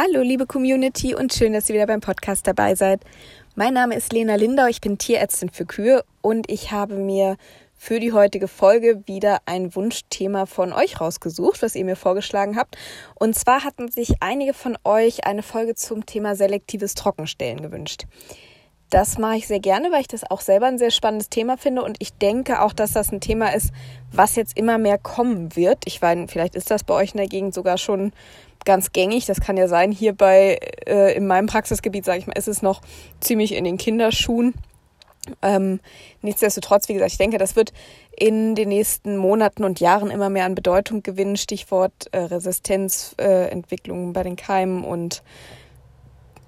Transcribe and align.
Hallo, 0.00 0.22
liebe 0.22 0.46
Community 0.46 1.16
und 1.16 1.34
schön, 1.34 1.54
dass 1.54 1.68
ihr 1.68 1.74
wieder 1.74 1.88
beim 1.88 2.00
Podcast 2.00 2.46
dabei 2.46 2.76
seid. 2.76 3.00
Mein 3.56 3.74
Name 3.74 3.96
ist 3.96 4.12
Lena 4.12 4.36
Lindau, 4.36 4.66
ich 4.66 4.80
bin 4.80 4.96
Tierärztin 4.96 5.50
für 5.50 5.66
Kühe 5.66 6.04
und 6.22 6.48
ich 6.48 6.70
habe 6.70 6.94
mir 6.94 7.36
für 7.76 7.98
die 7.98 8.12
heutige 8.12 8.46
Folge 8.46 9.02
wieder 9.06 9.38
ein 9.46 9.74
Wunschthema 9.74 10.46
von 10.46 10.72
euch 10.72 11.00
rausgesucht, 11.00 11.62
was 11.62 11.74
ihr 11.74 11.84
mir 11.84 11.96
vorgeschlagen 11.96 12.56
habt. 12.56 12.78
Und 13.16 13.34
zwar 13.34 13.64
hatten 13.64 13.90
sich 13.90 14.14
einige 14.20 14.54
von 14.54 14.78
euch 14.84 15.26
eine 15.26 15.42
Folge 15.42 15.74
zum 15.74 16.06
Thema 16.06 16.36
selektives 16.36 16.94
Trockenstellen 16.94 17.60
gewünscht. 17.60 18.04
Das 18.90 19.18
mache 19.18 19.36
ich 19.36 19.48
sehr 19.48 19.60
gerne, 19.60 19.90
weil 19.90 20.02
ich 20.02 20.08
das 20.08 20.30
auch 20.30 20.40
selber 20.40 20.66
ein 20.66 20.78
sehr 20.78 20.92
spannendes 20.92 21.28
Thema 21.28 21.58
finde 21.58 21.82
und 21.82 21.96
ich 21.98 22.14
denke 22.14 22.62
auch, 22.62 22.72
dass 22.72 22.92
das 22.92 23.12
ein 23.12 23.20
Thema 23.20 23.52
ist, 23.52 23.72
was 24.12 24.36
jetzt 24.36 24.56
immer 24.56 24.78
mehr 24.78 24.96
kommen 24.96 25.56
wird. 25.56 25.78
Ich 25.86 26.00
meine, 26.00 26.28
vielleicht 26.28 26.54
ist 26.54 26.70
das 26.70 26.84
bei 26.84 26.94
euch 26.94 27.10
in 27.10 27.18
der 27.18 27.26
Gegend 27.26 27.52
sogar 27.52 27.76
schon 27.76 28.12
ganz 28.68 28.92
gängig. 28.92 29.24
Das 29.24 29.40
kann 29.40 29.56
ja 29.56 29.66
sein. 29.66 29.90
Hier 29.90 30.12
bei 30.12 30.58
äh, 30.86 31.16
in 31.16 31.26
meinem 31.26 31.46
Praxisgebiet, 31.46 32.04
sage 32.04 32.18
ich 32.18 32.26
mal, 32.26 32.36
ist 32.36 32.48
es 32.48 32.60
noch 32.60 32.82
ziemlich 33.18 33.54
in 33.54 33.64
den 33.64 33.78
Kinderschuhen. 33.78 34.52
Ähm, 35.40 35.80
nichtsdestotrotz, 36.20 36.88
wie 36.88 36.92
gesagt, 36.92 37.12
ich 37.12 37.18
denke, 37.18 37.38
das 37.38 37.56
wird 37.56 37.72
in 38.14 38.54
den 38.54 38.68
nächsten 38.68 39.16
Monaten 39.16 39.64
und 39.64 39.80
Jahren 39.80 40.10
immer 40.10 40.28
mehr 40.28 40.44
an 40.44 40.54
Bedeutung 40.54 41.02
gewinnen. 41.02 41.38
Stichwort 41.38 42.08
äh, 42.12 42.18
Resistenzentwicklung 42.18 44.10
äh, 44.10 44.12
bei 44.12 44.22
den 44.22 44.36
Keimen 44.36 44.84
und 44.84 45.22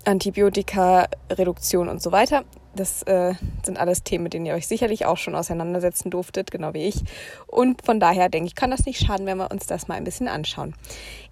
Antibiotika-Reduktion 0.05 1.89
und 1.89 2.03
so 2.03 2.13
weiter. 2.13 2.45
Das 2.77 3.03
äh, 3.03 3.35
sind 3.65 3.79
alles 3.79 4.05
Themen, 4.05 4.25
mit 4.25 4.33
denen 4.33 4.47
ihr 4.47 4.55
euch 4.55 4.69
sicherlich 4.69 5.05
auch 5.05 5.17
schon 5.17 5.35
auseinandersetzen 5.35 6.09
durftet, 6.09 6.53
genau 6.53 6.73
wie 6.73 6.87
ich. 6.87 7.01
Und 7.49 7.85
von 7.85 7.99
daher 7.99 8.29
denke 8.29 8.47
ich, 8.47 8.55
kann 8.55 8.71
das 8.71 8.87
nicht 8.87 9.05
schaden, 9.05 9.27
wenn 9.27 9.39
wir 9.39 9.51
uns 9.51 9.67
das 9.67 9.89
mal 9.89 9.97
ein 9.97 10.05
bisschen 10.05 10.29
anschauen. 10.29 10.75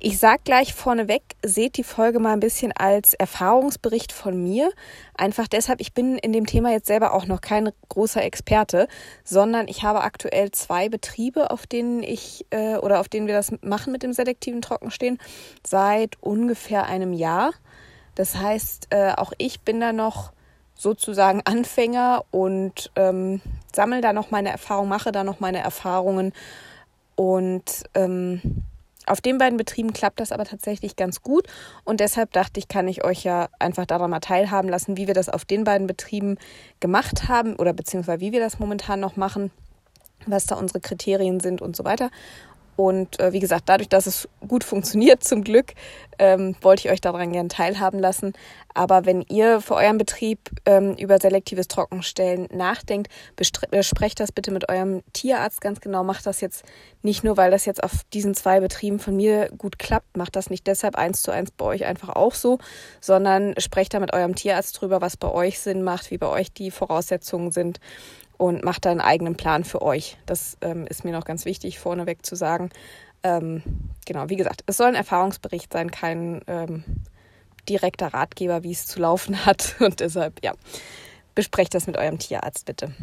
Ich 0.00 0.18
sage 0.18 0.40
gleich 0.42 0.74
vorneweg, 0.74 1.22
seht 1.44 1.76
die 1.76 1.84
Folge 1.84 2.18
mal 2.18 2.32
ein 2.32 2.40
bisschen 2.40 2.72
als 2.72 3.14
Erfahrungsbericht 3.14 4.10
von 4.10 4.42
mir. 4.42 4.72
Einfach 5.14 5.46
deshalb, 5.46 5.80
ich 5.80 5.94
bin 5.94 6.18
in 6.18 6.32
dem 6.32 6.44
Thema 6.44 6.72
jetzt 6.72 6.88
selber 6.88 7.14
auch 7.14 7.26
noch 7.26 7.40
kein 7.40 7.70
großer 7.88 8.22
Experte, 8.24 8.88
sondern 9.22 9.68
ich 9.68 9.84
habe 9.84 10.00
aktuell 10.00 10.50
zwei 10.50 10.88
Betriebe, 10.88 11.52
auf 11.52 11.68
denen 11.68 12.02
ich 12.02 12.46
äh, 12.50 12.76
oder 12.78 12.98
auf 12.98 13.08
denen 13.08 13.28
wir 13.28 13.34
das 13.34 13.52
machen 13.62 13.92
mit 13.92 14.02
dem 14.02 14.12
selektiven 14.12 14.60
Trockenstehen, 14.60 15.18
seit 15.64 16.20
ungefähr 16.20 16.86
einem 16.86 17.12
Jahr. 17.12 17.52
Das 18.16 18.36
heißt, 18.36 18.88
äh, 18.90 19.12
auch 19.12 19.32
ich 19.38 19.60
bin 19.60 19.78
da 19.78 19.92
noch 19.92 20.32
sozusagen 20.78 21.42
Anfänger 21.44 22.24
und 22.30 22.90
ähm, 22.94 23.42
sammle 23.74 24.00
da 24.00 24.12
noch 24.12 24.30
meine 24.30 24.50
Erfahrungen, 24.50 24.88
mache 24.88 25.12
da 25.12 25.24
noch 25.24 25.40
meine 25.40 25.58
Erfahrungen. 25.58 26.32
Und 27.16 27.82
ähm, 27.94 28.40
auf 29.06 29.20
den 29.20 29.38
beiden 29.38 29.56
Betrieben 29.56 29.92
klappt 29.92 30.20
das 30.20 30.30
aber 30.30 30.44
tatsächlich 30.44 30.94
ganz 30.94 31.20
gut. 31.20 31.48
Und 31.84 31.98
deshalb 31.98 32.32
dachte 32.32 32.60
ich, 32.60 32.68
kann 32.68 32.86
ich 32.86 33.04
euch 33.04 33.24
ja 33.24 33.48
einfach 33.58 33.86
daran 33.86 34.10
mal 34.10 34.20
teilhaben 34.20 34.68
lassen, 34.68 34.96
wie 34.96 35.08
wir 35.08 35.14
das 35.14 35.28
auf 35.28 35.44
den 35.44 35.64
beiden 35.64 35.88
Betrieben 35.88 36.38
gemacht 36.78 37.28
haben 37.28 37.56
oder 37.56 37.72
beziehungsweise 37.72 38.20
wie 38.20 38.32
wir 38.32 38.40
das 38.40 38.60
momentan 38.60 39.00
noch 39.00 39.16
machen, 39.16 39.50
was 40.26 40.46
da 40.46 40.54
unsere 40.54 40.80
Kriterien 40.80 41.40
sind 41.40 41.60
und 41.60 41.74
so 41.74 41.84
weiter. 41.84 42.10
Und 42.78 43.18
äh, 43.18 43.32
wie 43.32 43.40
gesagt, 43.40 43.64
dadurch, 43.66 43.88
dass 43.88 44.06
es 44.06 44.28
gut 44.46 44.62
funktioniert, 44.62 45.24
zum 45.28 45.42
Glück, 45.42 45.72
ähm, 46.20 46.54
wollte 46.60 46.86
ich 46.86 46.92
euch 46.92 47.00
daran 47.00 47.32
gerne 47.32 47.48
teilhaben 47.48 47.98
lassen. 47.98 48.34
Aber 48.72 49.04
wenn 49.04 49.22
ihr 49.22 49.60
für 49.60 49.74
euren 49.74 49.98
Betrieb 49.98 50.38
ähm, 50.64 50.94
über 50.94 51.18
selektives 51.18 51.66
Trockenstellen 51.66 52.46
nachdenkt, 52.52 53.10
besprecht 53.34 54.20
das 54.20 54.30
bitte 54.30 54.52
mit 54.52 54.68
eurem 54.68 55.02
Tierarzt 55.12 55.60
ganz 55.60 55.80
genau. 55.80 56.04
Macht 56.04 56.24
das 56.24 56.40
jetzt 56.40 56.64
nicht 57.02 57.24
nur, 57.24 57.36
weil 57.36 57.50
das 57.50 57.64
jetzt 57.64 57.82
auf 57.82 58.04
diesen 58.14 58.34
zwei 58.34 58.60
Betrieben 58.60 59.00
von 59.00 59.16
mir 59.16 59.50
gut 59.58 59.80
klappt, 59.80 60.16
macht 60.16 60.36
das 60.36 60.48
nicht 60.48 60.68
deshalb 60.68 60.94
eins 60.94 61.22
zu 61.22 61.32
eins 61.32 61.50
bei 61.50 61.64
euch 61.64 61.84
einfach 61.84 62.10
auch 62.10 62.34
so, 62.34 62.58
sondern 63.00 63.54
sprecht 63.58 63.92
da 63.92 63.98
mit 63.98 64.12
eurem 64.12 64.36
Tierarzt 64.36 64.80
drüber, 64.80 65.00
was 65.00 65.16
bei 65.16 65.32
euch 65.32 65.58
Sinn 65.58 65.82
macht, 65.82 66.12
wie 66.12 66.18
bei 66.18 66.28
euch 66.28 66.52
die 66.52 66.70
Voraussetzungen 66.70 67.50
sind 67.50 67.80
und 68.38 68.64
macht 68.64 68.86
da 68.86 68.90
einen 68.90 69.00
eigenen 69.00 69.36
Plan 69.36 69.64
für 69.64 69.82
euch. 69.82 70.16
Das 70.24 70.56
ähm, 70.62 70.86
ist 70.86 71.04
mir 71.04 71.12
noch 71.12 71.24
ganz 71.24 71.44
wichtig, 71.44 71.78
vorneweg 71.78 72.24
zu 72.24 72.36
sagen. 72.36 72.70
Ähm, 73.22 73.62
genau, 74.06 74.30
wie 74.30 74.36
gesagt, 74.36 74.62
es 74.66 74.76
soll 74.76 74.86
ein 74.86 74.94
Erfahrungsbericht 74.94 75.72
sein, 75.72 75.90
kein 75.90 76.40
ähm, 76.46 76.84
direkter 77.68 78.14
Ratgeber, 78.14 78.62
wie 78.62 78.72
es 78.72 78.86
zu 78.86 79.00
laufen 79.00 79.44
hat. 79.46 79.76
Und 79.80 80.00
deshalb, 80.00 80.42
ja, 80.42 80.54
besprecht 81.34 81.74
das 81.74 81.86
mit 81.86 81.98
eurem 81.98 82.18
Tierarzt 82.18 82.64
bitte. 82.64 82.94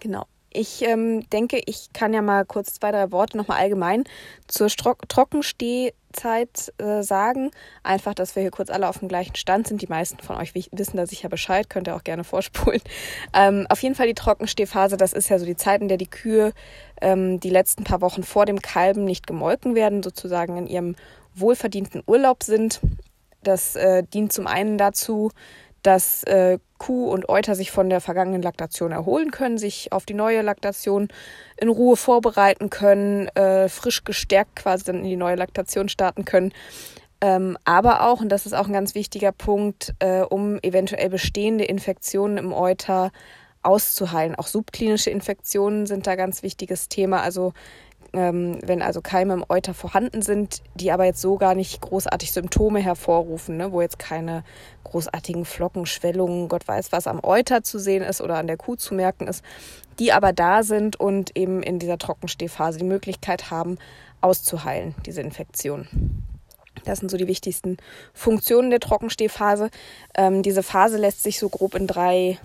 Genau. 0.00 0.26
Ich 0.50 0.82
ähm, 0.82 1.28
denke, 1.30 1.60
ich 1.66 1.92
kann 1.92 2.12
ja 2.14 2.22
mal 2.22 2.44
kurz 2.44 2.74
zwei, 2.74 2.92
drei 2.92 3.10
Worte 3.10 3.36
nochmal 3.36 3.58
allgemein 3.58 4.04
zur 4.46 4.68
Stro 4.68 4.94
Trockenstehzeit 6.14 6.72
äh, 6.78 7.02
sagen. 7.02 7.50
Einfach, 7.82 8.14
dass 8.14 8.34
wir 8.34 8.42
hier 8.42 8.50
kurz 8.50 8.70
alle 8.70 8.88
auf 8.88 8.98
dem 8.98 9.08
gleichen 9.08 9.36
Stand 9.36 9.68
sind. 9.68 9.82
Die 9.82 9.86
meisten 9.86 10.20
von 10.20 10.36
euch 10.36 10.54
wissen 10.54 10.96
da 10.96 11.06
sicher 11.06 11.28
Bescheid, 11.28 11.68
könnt 11.68 11.88
ihr 11.88 11.96
auch 11.96 12.04
gerne 12.04 12.24
vorspulen. 12.24 12.80
Ähm, 13.32 13.66
auf 13.68 13.82
jeden 13.82 13.94
Fall 13.94 14.06
die 14.06 14.14
Trockenstehphase, 14.14 14.96
das 14.96 15.12
ist 15.12 15.28
ja 15.28 15.38
so 15.38 15.46
die 15.46 15.56
Zeit, 15.56 15.82
in 15.82 15.88
der 15.88 15.98
die 15.98 16.06
Kühe 16.10 16.52
ähm, 17.00 17.40
die 17.40 17.50
letzten 17.50 17.84
paar 17.84 18.00
Wochen 18.00 18.22
vor 18.22 18.46
dem 18.46 18.60
Kalben 18.60 19.04
nicht 19.04 19.26
gemolken 19.26 19.74
werden, 19.74 20.02
sozusagen 20.02 20.56
in 20.56 20.66
ihrem 20.66 20.96
wohlverdienten 21.34 22.02
Urlaub 22.06 22.42
sind. 22.42 22.80
Das 23.42 23.76
äh, 23.76 24.04
dient 24.04 24.32
zum 24.32 24.46
einen 24.46 24.78
dazu, 24.78 25.30
dass 25.82 26.22
äh, 26.24 26.58
Kuh 26.84 27.10
und 27.10 27.30
Euter 27.30 27.54
sich 27.54 27.70
von 27.70 27.88
der 27.88 28.02
vergangenen 28.02 28.42
Laktation 28.42 28.92
erholen 28.92 29.30
können, 29.30 29.56
sich 29.56 29.90
auf 29.90 30.04
die 30.04 30.12
neue 30.12 30.42
Laktation 30.42 31.08
in 31.56 31.70
Ruhe 31.70 31.96
vorbereiten 31.96 32.68
können, 32.68 33.28
äh, 33.28 33.70
frisch 33.70 34.04
gestärkt 34.04 34.56
quasi 34.56 34.84
dann 34.84 34.96
in 34.96 35.04
die 35.04 35.16
neue 35.16 35.36
Laktation 35.36 35.88
starten 35.88 36.26
können. 36.26 36.52
Ähm, 37.22 37.56
aber 37.64 38.06
auch, 38.06 38.20
und 38.20 38.28
das 38.28 38.44
ist 38.44 38.52
auch 38.52 38.66
ein 38.66 38.74
ganz 38.74 38.94
wichtiger 38.94 39.32
Punkt, 39.32 39.94
äh, 40.00 40.20
um 40.20 40.58
eventuell 40.60 41.08
bestehende 41.08 41.64
Infektionen 41.64 42.36
im 42.36 42.52
Euter 42.52 43.12
auszuheilen. 43.62 44.34
Auch 44.34 44.46
subklinische 44.46 45.08
Infektionen 45.08 45.86
sind 45.86 46.06
da 46.06 46.16
ganz 46.16 46.42
wichtiges 46.42 46.90
Thema. 46.90 47.22
Also 47.22 47.54
ähm, 48.14 48.58
wenn 48.64 48.82
also 48.82 49.00
Keime 49.00 49.34
im 49.34 49.44
Euter 49.48 49.74
vorhanden 49.74 50.22
sind, 50.22 50.62
die 50.74 50.92
aber 50.92 51.04
jetzt 51.04 51.20
so 51.20 51.36
gar 51.36 51.54
nicht 51.54 51.80
großartig 51.80 52.32
Symptome 52.32 52.80
hervorrufen, 52.80 53.56
ne, 53.56 53.72
wo 53.72 53.80
jetzt 53.80 53.98
keine 53.98 54.44
großartigen 54.84 55.44
Flocken, 55.44 55.86
Schwellungen, 55.86 56.48
Gott 56.48 56.66
weiß 56.66 56.92
was 56.92 57.06
am 57.06 57.20
Euter 57.22 57.62
zu 57.62 57.78
sehen 57.78 58.02
ist 58.02 58.20
oder 58.20 58.36
an 58.36 58.46
der 58.46 58.56
Kuh 58.56 58.76
zu 58.76 58.94
merken 58.94 59.26
ist, 59.26 59.44
die 59.98 60.12
aber 60.12 60.32
da 60.32 60.62
sind 60.62 60.98
und 60.98 61.36
eben 61.36 61.62
in 61.62 61.78
dieser 61.78 61.98
Trockenstehphase 61.98 62.78
die 62.78 62.84
Möglichkeit 62.84 63.50
haben, 63.50 63.78
auszuheilen, 64.20 64.94
diese 65.04 65.20
Infektion. 65.20 65.88
Das 66.84 66.98
sind 66.98 67.10
so 67.10 67.16
die 67.16 67.28
wichtigsten 67.28 67.76
Funktionen 68.12 68.70
der 68.70 68.80
Trockenstehphase. 68.80 69.70
Ähm, 70.16 70.42
diese 70.42 70.62
Phase 70.62 70.98
lässt 70.98 71.22
sich 71.22 71.38
so 71.38 71.48
grob 71.48 71.74
in 71.74 71.86
drei 71.86 72.38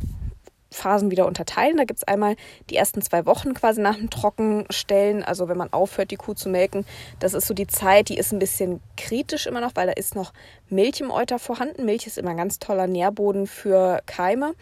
Phasen 0.71 1.11
wieder 1.11 1.27
unterteilen. 1.27 1.77
Da 1.77 1.83
gibt 1.83 1.99
es 1.99 2.07
einmal 2.07 2.35
die 2.69 2.75
ersten 2.75 3.01
zwei 3.01 3.25
Wochen 3.25 3.53
quasi 3.53 3.81
nach 3.81 3.95
dem 3.95 4.09
Trockenstellen, 4.09 5.23
also 5.23 5.47
wenn 5.49 5.57
man 5.57 5.73
aufhört, 5.73 6.11
die 6.11 6.15
Kuh 6.15 6.33
zu 6.33 6.49
melken. 6.49 6.85
Das 7.19 7.33
ist 7.33 7.47
so 7.47 7.53
die 7.53 7.67
Zeit, 7.67 8.09
die 8.09 8.17
ist 8.17 8.31
ein 8.31 8.39
bisschen 8.39 8.81
kritisch 8.97 9.47
immer 9.47 9.61
noch, 9.61 9.71
weil 9.75 9.87
da 9.87 9.93
ist 9.93 10.15
noch 10.15 10.33
Milch 10.69 11.01
im 11.01 11.11
Euter 11.11 11.39
vorhanden. 11.39 11.85
Milch 11.85 12.07
ist 12.07 12.17
immer 12.17 12.31
ein 12.31 12.37
ganz 12.37 12.59
toller 12.59 12.87
Nährboden 12.87 13.47
für 13.47 14.01
Keime. 14.05 14.53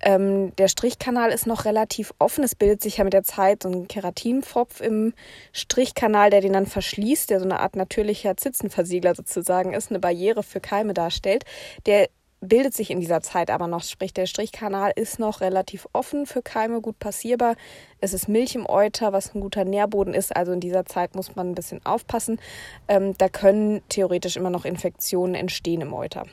Ähm, 0.00 0.54
der 0.56 0.68
Strichkanal 0.68 1.30
ist 1.30 1.46
noch 1.46 1.64
relativ 1.64 2.14
offen. 2.18 2.44
Es 2.44 2.54
bildet 2.54 2.82
sich 2.82 2.98
ja 2.98 3.04
mit 3.04 3.12
der 3.12 3.24
Zeit 3.24 3.64
so 3.64 3.68
ein 3.68 3.88
Keratinpfropf 3.88 4.80
im 4.80 5.12
Strichkanal, 5.52 6.30
der 6.30 6.40
den 6.40 6.52
dann 6.52 6.66
verschließt, 6.66 7.30
der 7.30 7.40
so 7.40 7.44
eine 7.44 7.60
Art 7.60 7.74
natürlicher 7.74 8.36
Zitzenversiegler 8.36 9.14
sozusagen 9.14 9.72
ist, 9.72 9.90
eine 9.90 9.98
Barriere 9.98 10.42
für 10.42 10.60
Keime 10.60 10.94
darstellt. 10.94 11.44
Der 11.86 12.08
bildet 12.40 12.74
sich 12.74 12.90
in 12.90 13.00
dieser 13.00 13.20
Zeit 13.20 13.50
aber 13.50 13.66
noch, 13.66 13.82
sprich 13.82 14.12
der 14.12 14.26
Strichkanal 14.26 14.92
ist 14.94 15.18
noch 15.18 15.40
relativ 15.40 15.88
offen 15.92 16.26
für 16.26 16.42
Keime, 16.42 16.80
gut 16.80 16.98
passierbar. 16.98 17.56
Es 18.00 18.12
ist 18.12 18.28
Milch 18.28 18.54
im 18.54 18.68
Euter, 18.68 19.12
was 19.12 19.34
ein 19.34 19.40
guter 19.40 19.64
Nährboden 19.64 20.14
ist, 20.14 20.34
also 20.34 20.52
in 20.52 20.60
dieser 20.60 20.84
Zeit 20.84 21.14
muss 21.14 21.34
man 21.34 21.50
ein 21.50 21.54
bisschen 21.54 21.84
aufpassen. 21.84 22.40
Ähm, 22.86 23.16
da 23.18 23.28
können 23.28 23.82
theoretisch 23.88 24.36
immer 24.36 24.50
noch 24.50 24.64
Infektionen 24.64 25.34
entstehen 25.34 25.80
im 25.80 25.92
Euter. 25.92 26.24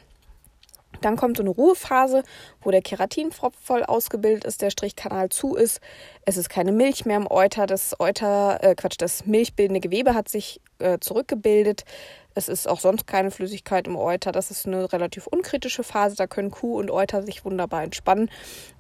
Dann 1.02 1.18
kommt 1.18 1.38
so 1.38 1.44
eine 1.44 1.50
Ruhephase, 1.50 2.24
wo 2.62 2.72
der 2.72 2.82
Keratinpfropf 2.82 3.56
voll 3.62 3.84
ausgebildet 3.84 4.46
ist, 4.46 4.62
der 4.62 4.70
Strichkanal 4.70 5.30
zu 5.30 5.56
ist. 5.56 5.82
Es 6.26 6.38
ist 6.38 6.50
keine 6.50 6.72
Milch 6.72 7.06
mehr 7.06 7.18
im 7.18 7.30
Euter. 7.30 7.66
Das 7.66 8.00
Euter, 8.00 8.64
äh 8.64 8.76
Quatsch, 8.76 8.96
das 8.98 9.26
milchbildende 9.26 9.82
Gewebe 9.82 10.14
hat 10.14 10.30
sich 10.30 10.62
äh, 10.80 11.00
zurückgebildet. 11.00 11.86
Es 12.34 12.50
ist 12.50 12.68
auch 12.68 12.82
sonst 12.82 13.08
keine 13.08 13.32
Flüssigkeit 13.32 13.88
im 13.88 13.96
Euter. 13.96 14.34
Das 14.34 14.52
ist 14.52 14.68
eine 14.68 14.92
relativ 14.92 15.26
unkritische 15.26 15.84
Phase. 15.84 16.18
Da 16.18 16.28
können 16.28 16.52
Kuh 16.52 16.78
und 16.78 16.92
Euter 16.92 17.24
sich 17.24 17.46
wunderbar 17.46 17.84
entspannen. 17.84 18.30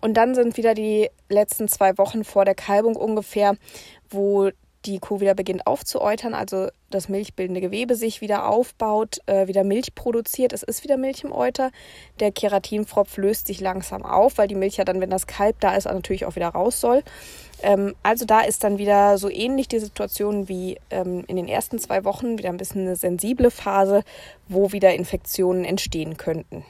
Und 0.01 0.15
dann 0.15 0.36
sind 0.36 0.57
wieder 0.57 0.74
die 0.74 1.09
letzten 1.30 1.69
zwei 1.69 1.97
Wochen 1.97 2.25
vor 2.25 2.44
der 2.44 2.56
Kalbung 2.56 2.97
ungefähr, 2.97 3.56
wo 4.09 4.50
die 4.85 4.99
Kuh 4.99 5.19
wieder 5.19 5.33
beginnt 5.33 5.65
aufzuäutern, 5.65 6.33
also 6.33 6.67
das 6.89 7.09
milchbildende 7.09 7.61
Gewebe 7.61 7.95
sich 7.95 8.21
wieder 8.21 8.47
aufbaut, 8.47 9.19
äh, 9.25 9.47
wieder 9.47 9.63
Milch 9.63 9.95
produziert. 9.95 10.53
Es 10.53 10.63
ist 10.63 10.83
wieder 10.83 10.97
Milch 10.97 11.23
im 11.23 11.31
Euter. 11.31 11.71
Der 12.19 12.31
Keratinpfropf 12.31 13.17
löst 13.17 13.47
sich 13.47 13.59
langsam 13.59 14.05
auf, 14.05 14.37
weil 14.37 14.47
die 14.47 14.55
Milch 14.55 14.77
ja 14.77 14.85
dann, 14.85 15.01
wenn 15.01 15.09
das 15.09 15.27
Kalb 15.27 15.59
da 15.59 15.75
ist, 15.75 15.85
natürlich 15.85 16.25
auch 16.25 16.35
wieder 16.35 16.49
raus 16.49 16.79
soll. 16.79 17.03
Ähm, 17.61 17.95
also 18.03 18.25
da 18.25 18.41
ist 18.41 18.63
dann 18.63 18.77
wieder 18.77 19.17
so 19.17 19.29
ähnlich 19.29 19.67
die 19.67 19.79
Situation 19.79 20.47
wie 20.47 20.77
ähm, 20.89 21.23
in 21.27 21.35
den 21.35 21.47
ersten 21.47 21.79
zwei 21.79 22.03
Wochen, 22.03 22.38
wieder 22.38 22.49
ein 22.49 22.57
bisschen 22.57 22.81
eine 22.81 22.95
sensible 22.95 23.51
Phase, 23.51 24.03
wo 24.47 24.71
wieder 24.71 24.93
Infektionen 24.93 25.65
entstehen 25.65 26.17
könnten. 26.17 26.63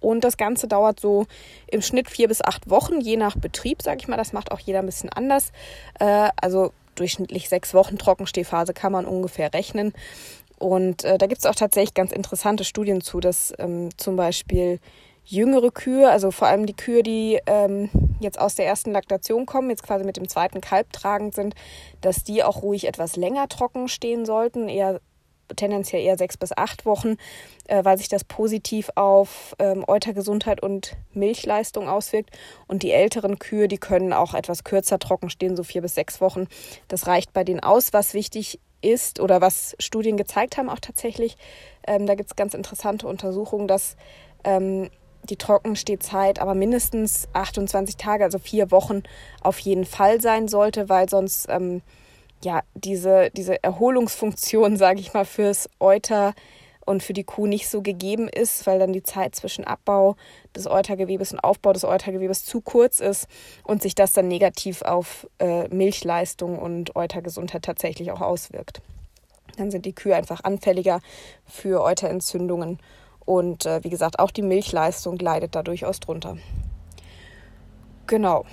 Und 0.00 0.24
das 0.24 0.36
Ganze 0.36 0.68
dauert 0.68 1.00
so 1.00 1.26
im 1.66 1.82
Schnitt 1.82 2.08
vier 2.08 2.28
bis 2.28 2.42
acht 2.42 2.70
Wochen, 2.70 3.00
je 3.00 3.16
nach 3.16 3.36
Betrieb, 3.36 3.82
sage 3.82 3.98
ich 4.00 4.08
mal. 4.08 4.16
Das 4.16 4.32
macht 4.32 4.52
auch 4.52 4.60
jeder 4.60 4.80
ein 4.80 4.86
bisschen 4.86 5.10
anders. 5.10 5.52
Äh, 5.98 6.30
also 6.40 6.72
durchschnittlich 6.96 7.48
sechs 7.48 7.74
Wochen 7.74 7.98
Trockenstehphase 7.98 8.74
kann 8.74 8.92
man 8.92 9.06
ungefähr 9.06 9.52
rechnen. 9.52 9.92
Und 10.58 11.04
äh, 11.04 11.18
da 11.18 11.26
gibt 11.26 11.40
es 11.40 11.46
auch 11.46 11.54
tatsächlich 11.54 11.94
ganz 11.94 12.12
interessante 12.12 12.64
Studien 12.64 13.00
zu, 13.00 13.20
dass 13.20 13.52
ähm, 13.58 13.90
zum 13.96 14.16
Beispiel 14.16 14.80
jüngere 15.24 15.70
Kühe, 15.70 16.08
also 16.08 16.30
vor 16.30 16.48
allem 16.48 16.66
die 16.66 16.76
Kühe, 16.76 17.02
die 17.02 17.40
ähm, 17.46 17.90
jetzt 18.20 18.38
aus 18.38 18.54
der 18.54 18.66
ersten 18.66 18.92
Laktation 18.92 19.44
kommen, 19.44 19.70
jetzt 19.70 19.82
quasi 19.82 20.04
mit 20.04 20.16
dem 20.16 20.28
zweiten 20.28 20.60
Kalb 20.60 20.92
tragend 20.92 21.34
sind, 21.34 21.54
dass 22.00 22.22
die 22.24 22.44
auch 22.44 22.62
ruhig 22.62 22.86
etwas 22.86 23.16
länger 23.16 23.48
trocken 23.48 23.88
stehen 23.88 24.24
sollten, 24.24 24.68
eher 24.68 25.00
tendenziell 25.54 26.02
eher 26.02 26.18
sechs 26.18 26.36
bis 26.36 26.52
acht 26.56 26.86
Wochen, 26.86 27.16
äh, 27.66 27.84
weil 27.84 27.98
sich 27.98 28.08
das 28.08 28.24
positiv 28.24 28.90
auf 28.94 29.54
ähm, 29.58 29.84
Eutergesundheit 29.86 30.62
und 30.62 30.96
Milchleistung 31.12 31.88
auswirkt. 31.88 32.30
Und 32.66 32.82
die 32.82 32.92
älteren 32.92 33.38
Kühe, 33.38 33.68
die 33.68 33.78
können 33.78 34.12
auch 34.12 34.34
etwas 34.34 34.64
kürzer 34.64 34.98
trocken 34.98 35.30
stehen, 35.30 35.56
so 35.56 35.62
vier 35.62 35.82
bis 35.82 35.94
sechs 35.94 36.20
Wochen. 36.20 36.46
Das 36.88 37.06
reicht 37.06 37.32
bei 37.32 37.44
denen 37.44 37.60
aus. 37.60 37.92
Was 37.92 38.14
wichtig 38.14 38.60
ist 38.82 39.20
oder 39.20 39.40
was 39.40 39.74
Studien 39.78 40.16
gezeigt 40.16 40.56
haben 40.56 40.68
auch 40.68 40.80
tatsächlich, 40.80 41.36
ähm, 41.86 42.06
da 42.06 42.14
gibt 42.14 42.30
es 42.30 42.36
ganz 42.36 42.54
interessante 42.54 43.06
Untersuchungen, 43.06 43.68
dass 43.68 43.96
ähm, 44.44 44.90
die 45.24 45.36
Trockenstehzeit 45.36 46.38
aber 46.38 46.54
mindestens 46.54 47.28
28 47.32 47.96
Tage, 47.96 48.24
also 48.24 48.38
vier 48.38 48.70
Wochen 48.70 49.02
auf 49.40 49.58
jeden 49.58 49.84
Fall 49.84 50.20
sein 50.20 50.48
sollte, 50.48 50.88
weil 50.88 51.08
sonst 51.08 51.46
ähm, 51.48 51.82
ja, 52.42 52.62
diese, 52.74 53.30
diese 53.30 53.62
Erholungsfunktion, 53.62 54.76
sage 54.76 55.00
ich 55.00 55.14
mal, 55.14 55.24
fürs 55.24 55.68
Euter 55.80 56.34
und 56.86 57.02
für 57.02 57.12
die 57.12 57.24
Kuh 57.24 57.46
nicht 57.46 57.68
so 57.68 57.82
gegeben 57.82 58.28
ist, 58.28 58.66
weil 58.66 58.78
dann 58.78 58.92
die 58.92 59.02
Zeit 59.02 59.34
zwischen 59.34 59.64
Abbau 59.64 60.16
des 60.54 60.68
Eutergewebes 60.68 61.32
und 61.32 61.40
Aufbau 61.40 61.72
des 61.72 61.84
Eutergewebes 61.84 62.44
zu 62.44 62.60
kurz 62.60 63.00
ist 63.00 63.26
und 63.64 63.82
sich 63.82 63.94
das 63.94 64.12
dann 64.12 64.28
negativ 64.28 64.82
auf 64.82 65.26
äh, 65.40 65.66
Milchleistung 65.68 66.58
und 66.58 66.94
Eutergesundheit 66.94 67.62
tatsächlich 67.62 68.12
auch 68.12 68.20
auswirkt. 68.20 68.80
Dann 69.56 69.70
sind 69.70 69.84
die 69.84 69.94
Kühe 69.94 70.14
einfach 70.14 70.44
anfälliger 70.44 71.00
für 71.44 71.82
Euterentzündungen 71.82 72.78
und 73.24 73.66
äh, 73.66 73.82
wie 73.82 73.90
gesagt, 73.90 74.20
auch 74.20 74.30
die 74.30 74.42
Milchleistung 74.42 75.18
leidet 75.18 75.54
da 75.56 75.62
durchaus 75.62 75.98
drunter. 75.98 76.38
Genau, 78.06 78.44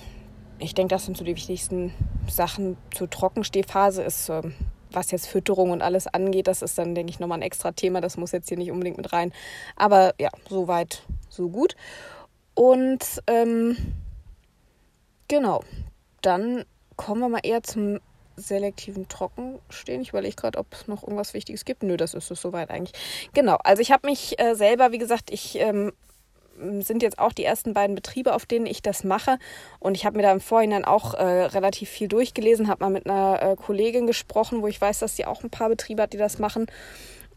ich 0.64 0.74
denke, 0.74 0.96
das 0.96 1.06
sind 1.06 1.18
so 1.18 1.24
die 1.24 1.36
wichtigsten 1.36 1.94
Sachen 2.30 2.78
zur 2.94 3.10
Trockenstehphase. 3.10 4.04
Ist, 4.04 4.30
ähm, 4.30 4.54
was 4.92 5.12
jetzt 5.12 5.28
Fütterung 5.28 5.72
und 5.72 5.82
alles 5.82 6.08
angeht, 6.08 6.48
das 6.48 6.62
ist 6.62 6.78
dann, 6.78 6.96
denke 6.96 7.12
ich, 7.12 7.20
nochmal 7.20 7.40
ein 7.40 7.44
extra 7.44 7.72
Thema. 7.72 8.02
Das 8.02 8.18
muss 8.18 8.32
jetzt 8.32 8.50
hier 8.50 8.58
nicht 8.58 8.72
unbedingt 8.72 8.98
mit 8.98 9.12
rein. 9.14 9.34
Aber 9.76 10.14
ja, 10.20 10.30
soweit, 10.50 11.04
so 11.30 11.50
gut. 11.50 11.76
Und 12.56 13.04
ähm, 13.28 13.76
genau, 15.28 15.64
dann 16.22 16.64
kommen 16.96 17.22
wir 17.22 17.30
mal 17.30 17.42
eher 17.44 17.64
zum 17.64 18.00
selektiven 18.36 19.08
Trockenstehen. 19.08 20.02
Ich 20.02 20.10
überlege 20.10 20.36
gerade, 20.36 20.60
ob 20.60 20.74
es 20.74 20.88
noch 20.88 21.04
irgendwas 21.04 21.34
Wichtiges 21.34 21.66
gibt. 21.66 21.84
Nö, 21.84 21.98
das 21.98 22.14
ist 22.14 22.32
es 22.32 22.42
soweit 22.42 22.70
eigentlich. 22.70 23.00
Genau, 23.34 23.58
also 23.64 23.82
ich 23.82 23.92
habe 23.92 24.08
mich 24.08 24.40
äh, 24.40 24.56
selber, 24.56 24.92
wie 24.92 24.98
gesagt, 24.98 25.32
ich 25.32 25.60
ähm, 25.60 25.92
sind 26.80 27.02
jetzt 27.02 27.20
auch 27.20 27.34
die 27.34 27.44
ersten 27.44 27.74
beiden 27.74 27.96
Betriebe, 27.96 28.34
auf 28.34 28.46
denen 28.46 28.66
ich 28.66 28.82
das 28.82 29.04
mache. 29.04 29.38
Und 29.80 29.96
ich 29.96 30.06
habe 30.06 30.18
mir 30.18 30.24
da 30.24 30.32
im 30.32 30.40
Vorhinein 30.40 30.86
auch 30.86 31.14
äh, 31.14 31.24
relativ 31.24 31.90
viel 31.90 32.08
durchgelesen, 32.08 32.68
habe 32.68 32.84
mal 32.84 32.90
mit 32.90 33.08
einer 33.08 33.42
äh, 33.42 33.56
Kollegin 33.56 34.08
gesprochen, 34.08 34.62
wo 34.62 34.68
ich 34.68 34.80
weiß, 34.80 35.00
dass 35.00 35.16
sie 35.16 35.26
auch 35.26 35.44
ein 35.44 35.50
paar 35.50 35.70
Betriebe 35.70 36.02
hat, 36.04 36.14
die 36.14 36.18
das 36.18 36.40
machen. 36.40 36.68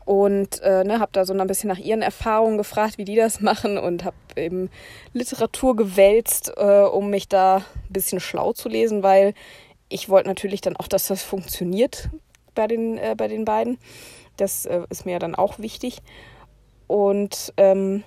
Und 0.04 0.62
äh, 0.62 0.84
ne, 0.84 1.00
habe 1.00 1.10
da 1.12 1.24
so 1.24 1.34
ein 1.34 1.46
bisschen 1.48 1.68
nach 1.68 1.78
ihren 1.78 2.00
Erfahrungen 2.00 2.58
gefragt, 2.58 2.96
wie 2.96 3.04
die 3.04 3.16
das 3.16 3.40
machen 3.40 3.76
und 3.76 4.04
habe 4.04 4.16
eben 4.36 4.70
Literatur 5.12 5.74
gewälzt, 5.74 6.52
äh, 6.56 6.82
um 6.82 7.10
mich 7.10 7.28
da 7.28 7.56
ein 7.56 7.64
bisschen 7.92 8.20
schlau 8.20 8.52
zu 8.52 8.68
lesen, 8.68 9.02
weil 9.02 9.34
ich 9.88 10.08
wollte 10.08 10.28
natürlich 10.28 10.60
dann 10.60 10.76
auch, 10.76 10.86
dass 10.86 11.08
das 11.08 11.24
funktioniert 11.24 12.08
bei 12.54 12.68
den, 12.68 12.98
äh, 12.98 13.14
bei 13.16 13.26
den 13.26 13.44
beiden. 13.44 13.78
Das 14.36 14.66
äh, 14.66 14.82
ist 14.90 15.06
mir 15.06 15.12
ja 15.12 15.18
dann 15.18 15.34
auch 15.34 15.58
wichtig. 15.58 15.98
Und 16.86 17.52
ähm, 17.56 18.04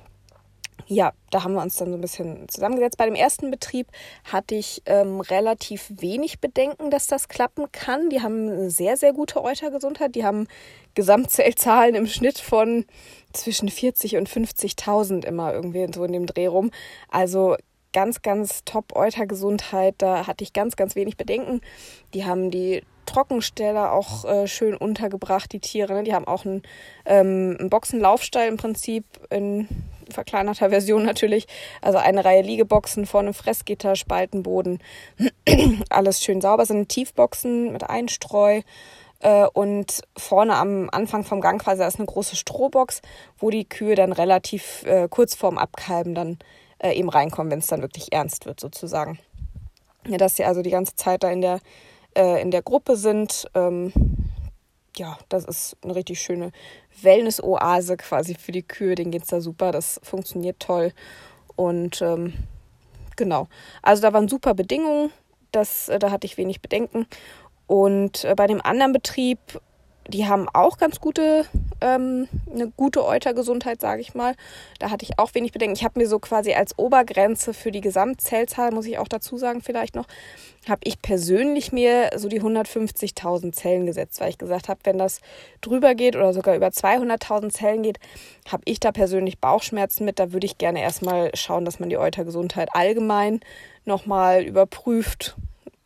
ja, 0.91 1.13
da 1.29 1.43
haben 1.43 1.53
wir 1.53 1.61
uns 1.61 1.75
dann 1.75 1.89
so 1.89 1.97
ein 1.97 2.01
bisschen 2.01 2.49
zusammengesetzt. 2.49 2.97
Bei 2.97 3.05
dem 3.05 3.13
ersten 3.13 3.51
Betrieb 3.51 3.87
hatte 4.23 4.55
ich 4.55 4.81
ähm, 4.87 5.21
relativ 5.21 5.91
wenig 5.97 6.39
Bedenken, 6.39 6.89
dass 6.89 7.05
das 7.05 7.27
klappen 7.27 7.71
kann. 7.71 8.09
Die 8.09 8.21
haben 8.21 8.49
eine 8.49 8.71
sehr, 8.71 8.97
sehr 8.97 9.13
gute 9.13 9.43
Eutergesundheit. 9.43 10.15
Die 10.15 10.25
haben 10.25 10.47
Gesamtzellzahlen 10.95 11.93
im 11.93 12.07
Schnitt 12.07 12.39
von 12.39 12.85
zwischen 13.33 13.69
40 13.69 14.17
und 14.17 14.27
50.000 14.27 15.25
immer 15.25 15.53
irgendwie 15.53 15.85
so 15.93 16.03
in 16.03 16.11
dem 16.11 16.25
Dreh 16.25 16.47
rum. 16.47 16.71
Also 17.07 17.55
ganz, 17.93 18.23
ganz 18.23 18.63
top 18.65 18.95
Eutergesundheit. 18.95 19.93
Da 19.99 20.25
hatte 20.25 20.43
ich 20.43 20.53
ganz, 20.53 20.75
ganz 20.75 20.95
wenig 20.95 21.17
Bedenken. 21.17 21.61
Die 22.15 22.25
haben 22.25 22.49
die 22.49 22.81
Trockenstelle 23.05 23.91
auch 23.91 24.25
äh, 24.25 24.47
schön 24.47 24.75
untergebracht, 24.75 25.51
die 25.53 25.59
Tiere. 25.59 25.93
Ne? 25.93 26.03
Die 26.03 26.15
haben 26.15 26.25
auch 26.25 26.45
einen, 26.45 26.63
ähm, 27.05 27.57
einen 27.59 27.69
Boxenlaufstall 27.69 28.47
im 28.47 28.57
Prinzip 28.57 29.05
in 29.29 29.67
verkleinerter 30.11 30.69
Version 30.69 31.03
natürlich. 31.03 31.47
Also 31.81 31.97
eine 31.97 32.25
Reihe 32.25 32.41
Liegeboxen, 32.41 33.05
vorne 33.05 33.33
Fressgitter, 33.33 33.95
Spaltenboden. 33.95 34.79
Alles 35.89 36.23
schön 36.23 36.41
sauber. 36.41 36.65
sind 36.65 36.89
Tiefboxen 36.89 37.71
mit 37.71 37.89
Einstreu. 37.89 38.61
Äh, 39.19 39.47
und 39.53 40.01
vorne 40.17 40.55
am 40.55 40.89
Anfang 40.91 41.23
vom 41.23 41.41
Gang 41.41 41.61
quasi 41.61 41.83
ist 41.83 41.97
eine 41.97 42.05
große 42.05 42.35
Strohbox, 42.35 43.01
wo 43.37 43.49
die 43.49 43.67
Kühe 43.67 43.95
dann 43.95 44.13
relativ 44.13 44.83
äh, 44.85 45.07
kurz 45.09 45.35
vorm 45.35 45.57
Abkalben 45.57 46.15
dann 46.15 46.39
äh, 46.79 46.93
eben 46.93 47.09
reinkommen, 47.09 47.51
wenn 47.51 47.59
es 47.59 47.67
dann 47.67 47.81
wirklich 47.81 48.13
ernst 48.13 48.45
wird 48.45 48.59
sozusagen. 48.59 49.19
Ja, 50.07 50.17
dass 50.17 50.37
sie 50.37 50.45
also 50.45 50.61
die 50.61 50.69
ganze 50.69 50.95
Zeit 50.95 51.23
da 51.23 51.29
in 51.29 51.41
der, 51.41 51.59
äh, 52.17 52.41
in 52.41 52.51
der 52.51 52.61
Gruppe 52.61 52.95
sind. 52.95 53.47
Ähm, 53.53 53.91
ja, 54.97 55.17
das 55.29 55.45
ist 55.45 55.77
eine 55.83 55.95
richtig 55.95 56.19
schöne 56.21 56.51
Wellness-Oase 57.01 57.97
quasi 57.97 58.35
für 58.35 58.51
die 58.51 58.63
Kühe. 58.63 58.95
Denen 58.95 59.11
geht 59.11 59.23
es 59.23 59.29
da 59.29 59.41
super, 59.41 59.71
das 59.71 59.99
funktioniert 60.03 60.59
toll. 60.59 60.93
Und 61.55 62.01
ähm, 62.01 62.33
genau, 63.15 63.47
also 63.81 64.01
da 64.01 64.13
waren 64.13 64.27
super 64.27 64.53
Bedingungen, 64.53 65.11
das, 65.51 65.89
äh, 65.89 65.99
da 65.99 66.11
hatte 66.11 66.25
ich 66.25 66.37
wenig 66.37 66.61
Bedenken. 66.61 67.05
Und 67.67 68.23
äh, 68.23 68.33
bei 68.35 68.47
dem 68.47 68.61
anderen 68.61 68.93
Betrieb 68.93 69.39
die 70.09 70.27
haben 70.27 70.47
auch 70.49 70.77
ganz 70.77 70.99
gute, 70.99 71.45
ähm, 71.81 72.27
eine 72.51 72.69
gute 72.69 73.05
Eutergesundheit, 73.05 73.79
sage 73.79 74.01
ich 74.01 74.15
mal. 74.15 74.35
Da 74.79 74.89
hatte 74.89 75.03
ich 75.03 75.19
auch 75.19 75.33
wenig 75.33 75.51
Bedenken. 75.51 75.75
Ich 75.75 75.83
habe 75.83 75.99
mir 75.99 76.07
so 76.07 76.19
quasi 76.19 76.53
als 76.53 76.77
Obergrenze 76.77 77.53
für 77.53 77.71
die 77.71 77.81
Gesamtzellzahl, 77.81 78.71
muss 78.71 78.85
ich 78.85 78.97
auch 78.97 79.07
dazu 79.07 79.37
sagen 79.37 79.61
vielleicht 79.61 79.95
noch, 79.95 80.07
habe 80.67 80.81
ich 80.83 81.01
persönlich 81.01 81.71
mir 81.71 82.09
so 82.15 82.27
die 82.27 82.41
150.000 82.41 83.53
Zellen 83.53 83.85
gesetzt, 83.85 84.19
weil 84.19 84.29
ich 84.29 84.37
gesagt 84.37 84.67
habe, 84.67 84.79
wenn 84.83 84.97
das 84.97 85.21
drüber 85.61 85.95
geht 85.95 86.15
oder 86.15 86.33
sogar 86.33 86.55
über 86.55 86.67
200.000 86.67 87.51
Zellen 87.51 87.83
geht, 87.83 87.99
habe 88.51 88.63
ich 88.65 88.79
da 88.79 88.91
persönlich 88.91 89.39
Bauchschmerzen 89.39 90.05
mit. 90.05 90.19
Da 90.19 90.33
würde 90.33 90.45
ich 90.45 90.57
gerne 90.57 90.81
erstmal 90.81 91.31
schauen, 91.35 91.65
dass 91.65 91.79
man 91.79 91.89
die 91.89 91.97
Eutergesundheit 91.97 92.69
allgemein 92.73 93.39
nochmal 93.85 94.43
überprüft 94.43 95.37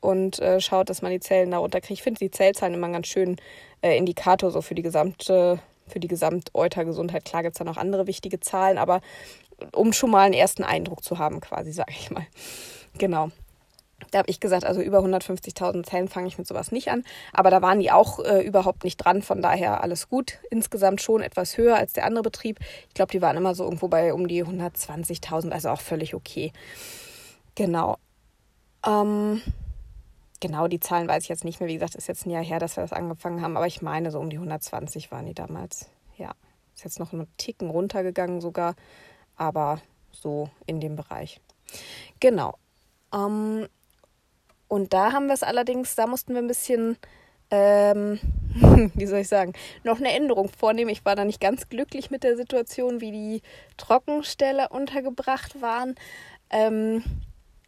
und 0.03 0.39
äh, 0.39 0.59
schaut, 0.59 0.89
dass 0.89 1.01
man 1.01 1.12
die 1.12 1.19
Zellen 1.19 1.51
darunter 1.51 1.79
kriegt. 1.79 2.00
Ich 2.00 2.03
finde 2.03 2.19
die 2.19 2.31
Zellzahlen 2.31 2.74
immer 2.74 2.89
ganz 2.89 3.07
schön 3.07 3.38
äh, 3.83 3.97
Indikator 3.97 4.49
so 4.49 4.61
für 4.61 4.73
die 4.73 4.81
gesamte, 4.81 5.59
für 5.87 5.99
die 5.99 6.07
Gesamteutergesundheit. 6.07 7.25
Klar 7.25 7.43
gibt 7.43 7.55
es 7.55 7.59
da 7.59 7.65
noch 7.65 7.77
andere 7.77 8.07
wichtige 8.07 8.39
Zahlen, 8.39 8.77
aber 8.77 9.01
um 9.73 9.93
schon 9.93 10.09
mal 10.09 10.25
einen 10.25 10.33
ersten 10.33 10.63
Eindruck 10.63 11.03
zu 11.03 11.19
haben, 11.19 11.39
quasi, 11.41 11.71
sage 11.71 11.91
ich 11.91 12.09
mal. 12.09 12.25
Genau. 12.97 13.29
Da 14.11 14.19
habe 14.19 14.29
ich 14.29 14.39
gesagt, 14.39 14.65
also 14.65 14.81
über 14.81 14.99
150.000 14.99 15.83
Zellen 15.83 16.07
fange 16.07 16.27
ich 16.27 16.37
mit 16.37 16.47
sowas 16.47 16.71
nicht 16.71 16.89
an. 16.89 17.03
Aber 17.31 17.49
da 17.49 17.61
waren 17.61 17.79
die 17.79 17.91
auch 17.91 18.19
äh, 18.19 18.41
überhaupt 18.41 18.83
nicht 18.83 18.97
dran. 18.97 19.21
Von 19.21 19.41
daher 19.41 19.81
alles 19.81 20.09
gut. 20.09 20.39
Insgesamt 20.51 21.01
schon 21.01 21.21
etwas 21.21 21.57
höher 21.57 21.77
als 21.77 21.93
der 21.93 22.05
andere 22.05 22.23
Betrieb. 22.23 22.59
Ich 22.89 22.93
glaube, 22.93 23.11
die 23.11 23.21
waren 23.21 23.37
immer 23.37 23.55
so 23.55 23.63
irgendwo 23.63 23.87
bei 23.87 24.13
um 24.13 24.27
die 24.27 24.43
120.000, 24.43 25.51
also 25.51 25.69
auch 25.69 25.81
völlig 25.81 26.13
okay. 26.13 26.51
Genau. 27.55 27.97
Ähm, 28.85 29.41
Genau, 30.43 30.67
die 30.67 30.81
Zahlen 30.81 31.07
weiß 31.07 31.23
ich 31.23 31.29
jetzt 31.29 31.45
nicht 31.45 31.62
mehr. 31.62 31.69
Wie 31.69 31.75
gesagt, 31.75 31.95
ist 31.95 32.09
jetzt 32.09 32.25
ein 32.25 32.29
Jahr 32.29 32.43
her, 32.43 32.59
dass 32.59 32.75
wir 32.75 32.81
das 32.81 32.91
angefangen 32.91 33.41
haben. 33.41 33.55
Aber 33.55 33.65
ich 33.65 33.81
meine, 33.81 34.12
so 34.12 34.19
um 34.19 34.29
die 34.29 34.35
120 34.35 35.09
waren 35.09 35.25
die 35.25 35.33
damals. 35.33 35.89
Ja, 36.17 36.31
ist 36.75 36.83
jetzt 36.83 37.00
noch 37.00 37.13
einen 37.13 37.29
Ticken 37.38 37.69
runtergegangen 37.69 38.41
sogar. 38.41 38.75
Aber 39.38 39.79
so 40.12 40.50
in 40.65 40.81
dem 40.81 40.97
Bereich. 40.97 41.39
Genau. 42.19 42.57
Ähm, 43.13 43.69
Und 44.67 44.91
da 44.91 45.13
haben 45.13 45.27
wir 45.27 45.33
es 45.33 45.43
allerdings, 45.43 45.95
da 45.95 46.07
mussten 46.07 46.33
wir 46.33 46.41
ein 46.41 46.47
bisschen, 46.47 46.97
ähm, 47.50 48.19
wie 48.95 49.05
soll 49.05 49.19
ich 49.19 49.29
sagen, 49.29 49.53
noch 49.85 50.00
eine 50.00 50.12
Änderung 50.12 50.50
vornehmen. 50.50 50.89
Ich 50.89 51.05
war 51.05 51.15
da 51.15 51.23
nicht 51.23 51.39
ganz 51.39 51.69
glücklich 51.69 52.12
mit 52.12 52.23
der 52.25 52.35
Situation, 52.35 53.00
wie 53.00 53.12
die 53.12 53.41
Trockensteller 53.77 54.73
untergebracht 54.73 55.62
waren. 55.62 55.95
Ähm, 56.50 57.01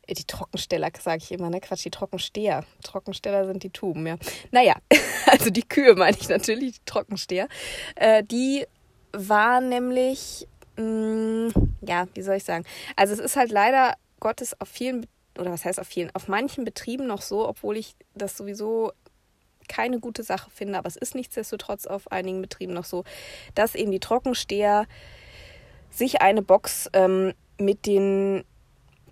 die 0.08 0.24
Trockensteller, 0.26 0.90
sage 1.00 1.22
ich 1.24 1.32
immer, 1.32 1.50
ne? 1.50 1.62
Quatsch, 1.62 1.86
die 1.86 1.92
Trockensteher. 1.92 2.64
Trockensteller 2.84 3.46
sind 3.46 3.64
die 3.64 3.70
Tuben, 3.70 4.06
ja. 4.06 4.18
Naja, 4.52 4.76
also 5.28 5.50
die 5.50 5.68
Kühe 5.68 5.96
meine 5.96 6.18
ich 6.20 6.30
natürlich, 6.30 6.80
die 6.80 6.86
Trockensteher. 6.86 7.48
Äh, 7.96 8.24
die 8.24 8.66
war 9.14 9.62
nämlich, 9.62 10.48
mh, 10.78 10.84
mm, 10.84 11.54
ja, 11.82 12.08
wie 12.14 12.22
soll 12.22 12.36
ich 12.36 12.44
sagen? 12.44 12.66
Also 12.96 13.14
es 13.14 13.20
ist 13.20 13.36
halt 13.36 13.52
leider 13.52 13.96
Gottes 14.20 14.60
auf 14.60 14.68
vielen, 14.68 15.08
oder 15.38 15.52
was 15.52 15.66
heißt 15.66 15.80
auf 15.80 15.88
vielen, 15.88 16.14
auf 16.14 16.28
manchen 16.28 16.66
Betrieben 16.66 17.08
noch 17.08 17.22
so, 17.22 17.48
obwohl 17.48 17.78
ich 17.78 17.96
das 18.14 18.38
sowieso 18.38 18.92
keine 19.68 20.00
gute 20.00 20.24
Sache 20.24 20.50
finde, 20.52 20.78
aber 20.78 20.88
es 20.88 20.96
ist 20.96 21.16
nichtsdestotrotz 21.16 21.88
auf 21.88 22.12
einigen 22.12 22.42
Betrieben 22.42 22.74
noch 22.74 22.86
so, 22.86 23.04
dass 23.56 23.76
eben 23.76 23.92
die 23.92 24.00
Trockensteher 24.00 24.86
sich 25.90 26.22
eine 26.22 26.42
Box 26.42 26.90
ähm, 26.94 27.34
mit 27.58 27.86
den 27.86 28.44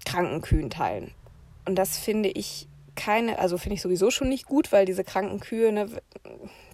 kranken 0.05 0.41
Kühen 0.41 0.69
teilen. 0.69 1.11
Und 1.65 1.75
das 1.75 1.97
finde 1.97 2.29
ich 2.29 2.67
keine, 2.95 3.39
also 3.39 3.57
finde 3.57 3.75
ich 3.75 3.81
sowieso 3.81 4.11
schon 4.11 4.29
nicht 4.29 4.45
gut, 4.45 4.71
weil 4.71 4.85
diese 4.85 5.03
kranken 5.03 5.39
Kühe 5.39 5.71
ne, 5.71 5.87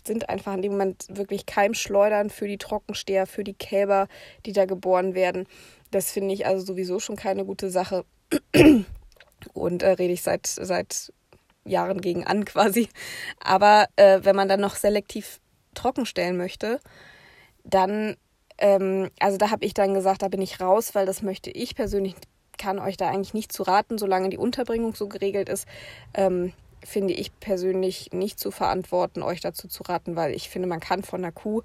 sind 0.06 0.30
einfach 0.30 0.54
in 0.54 0.62
dem 0.62 0.74
Moment 0.74 1.06
wirklich 1.10 1.46
Keimschleudern 1.46 2.30
für 2.30 2.48
die 2.48 2.58
Trockensteher, 2.58 3.28
für 3.28 3.44
die 3.44 3.54
Kälber, 3.54 4.08
die 4.46 4.54
da 4.54 4.66
geboren 4.66 5.14
werden. 5.14 5.48
Das 5.92 6.12
finde 6.12 6.34
ich 6.34 6.46
also 6.46 6.66
sowieso 6.66 7.00
schon 7.00 7.16
keine 7.16 7.46
gute 7.46 7.70
Sache. 7.70 8.06
Und 9.54 9.84
äh, 9.84 9.92
rede 9.92 10.14
ich 10.14 10.22
seit, 10.22 10.48
seit 10.48 11.14
Jahren 11.64 12.02
gegen 12.02 12.26
an 12.26 12.46
quasi. 12.46 12.90
Aber 13.40 13.88
äh, 13.96 14.20
wenn 14.24 14.36
man 14.36 14.50
dann 14.50 14.62
noch 14.62 14.76
selektiv 14.76 15.40
trockenstellen 15.74 16.38
möchte, 16.38 16.80
dann, 17.64 18.18
ähm, 18.58 19.10
also 19.20 19.38
da 19.38 19.52
habe 19.52 19.66
ich 19.66 19.74
dann 19.74 19.94
gesagt, 19.94 20.22
da 20.22 20.28
bin 20.28 20.42
ich 20.42 20.60
raus, 20.60 20.96
weil 20.96 21.06
das 21.06 21.22
möchte 21.22 21.50
ich 21.52 21.76
persönlich 21.76 22.16
kann 22.60 22.78
euch 22.78 22.98
da 22.98 23.10
eigentlich 23.10 23.34
nicht 23.34 23.52
zu 23.52 23.64
raten, 23.64 23.98
solange 23.98 24.30
die 24.30 24.38
Unterbringung 24.38 24.94
so 24.94 25.08
geregelt 25.08 25.50
ist. 25.50 25.68
Ähm, 26.14 26.54
finde 26.86 27.14
ich 27.14 27.38
persönlich 27.40 28.12
nicht 28.14 28.40
zu 28.40 28.52
verantworten, 28.52 29.24
euch 29.24 29.42
dazu 29.42 29.68
zu 29.68 29.84
raten, 29.84 30.16
weil 30.16 30.34
ich 30.34 30.50
finde, 30.50 30.68
man 30.68 30.80
kann 30.80 31.04
von 31.04 31.24
einer 31.24 31.32
Kuh 31.32 31.62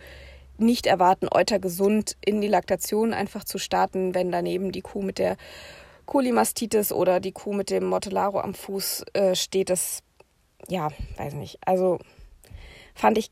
nicht 0.56 0.86
erwarten, 0.86 1.28
euter 1.30 1.58
gesund 1.58 2.16
in 2.24 2.40
die 2.40 2.48
Laktation 2.48 3.12
einfach 3.12 3.44
zu 3.44 3.58
starten, 3.58 4.14
wenn 4.14 4.30
daneben 4.32 4.72
die 4.72 4.82
Kuh 4.82 5.02
mit 5.02 5.18
der 5.18 5.36
Colimastitis 6.06 6.92
oder 6.92 7.20
die 7.20 7.32
Kuh 7.32 7.52
mit 7.52 7.70
dem 7.70 7.84
Mortellaro 7.84 8.40
am 8.40 8.54
Fuß 8.54 9.04
äh, 9.14 9.34
steht. 9.34 9.70
Das, 9.70 10.02
ja, 10.68 10.90
weiß 11.16 11.34
nicht. 11.34 11.58
Also 11.64 11.98
fand 12.94 13.18
ich 13.18 13.30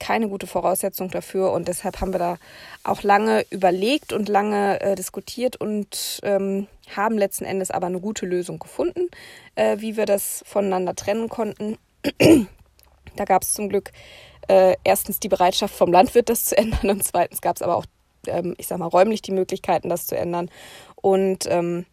keine 0.00 0.28
gute 0.28 0.46
Voraussetzung 0.46 1.10
dafür 1.10 1.52
und 1.52 1.68
deshalb 1.68 2.00
haben 2.00 2.12
wir 2.12 2.18
da 2.18 2.38
auch 2.82 3.02
lange 3.02 3.44
überlegt 3.50 4.12
und 4.12 4.28
lange 4.28 4.80
äh, 4.80 4.94
diskutiert 4.94 5.56
und 5.56 6.20
ähm, 6.22 6.66
haben 6.94 7.16
letzten 7.16 7.44
Endes 7.44 7.70
aber 7.70 7.86
eine 7.86 8.00
gute 8.00 8.26
Lösung 8.26 8.58
gefunden, 8.58 9.08
äh, 9.54 9.78
wie 9.78 9.96
wir 9.96 10.06
das 10.06 10.42
voneinander 10.46 10.94
trennen 10.94 11.28
konnten. 11.28 11.78
da 13.16 13.24
gab 13.24 13.42
es 13.42 13.54
zum 13.54 13.68
Glück 13.68 13.92
äh, 14.48 14.76
erstens 14.84 15.20
die 15.20 15.28
Bereitschaft 15.28 15.74
vom 15.74 15.92
Landwirt, 15.92 16.28
das 16.28 16.46
zu 16.46 16.56
ändern 16.56 16.90
und 16.90 17.04
zweitens 17.04 17.40
gab 17.40 17.56
es 17.56 17.62
aber 17.62 17.76
auch, 17.76 17.86
ähm, 18.26 18.54
ich 18.58 18.66
sag 18.66 18.78
mal, 18.78 18.86
räumlich 18.86 19.22
die 19.22 19.32
Möglichkeiten, 19.32 19.88
das 19.88 20.06
zu 20.06 20.16
ändern. 20.16 20.50
Und 20.96 21.46
ähm, 21.48 21.86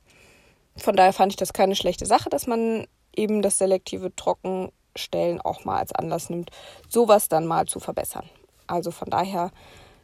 von 0.77 0.95
daher 0.95 1.13
fand 1.13 1.33
ich 1.33 1.37
das 1.37 1.53
keine 1.53 1.75
schlechte 1.75 2.05
Sache, 2.05 2.29
dass 2.29 2.47
man 2.47 2.87
eben 3.15 3.41
das 3.41 3.57
selektive 3.57 4.15
Trocken 4.15 4.71
Stellen 4.95 5.41
auch 5.41 5.65
mal 5.65 5.79
als 5.79 5.93
Anlass 5.93 6.29
nimmt, 6.29 6.51
sowas 6.89 7.29
dann 7.29 7.45
mal 7.45 7.65
zu 7.65 7.79
verbessern. 7.79 8.29
Also 8.67 8.91
von 8.91 9.09
daher 9.09 9.51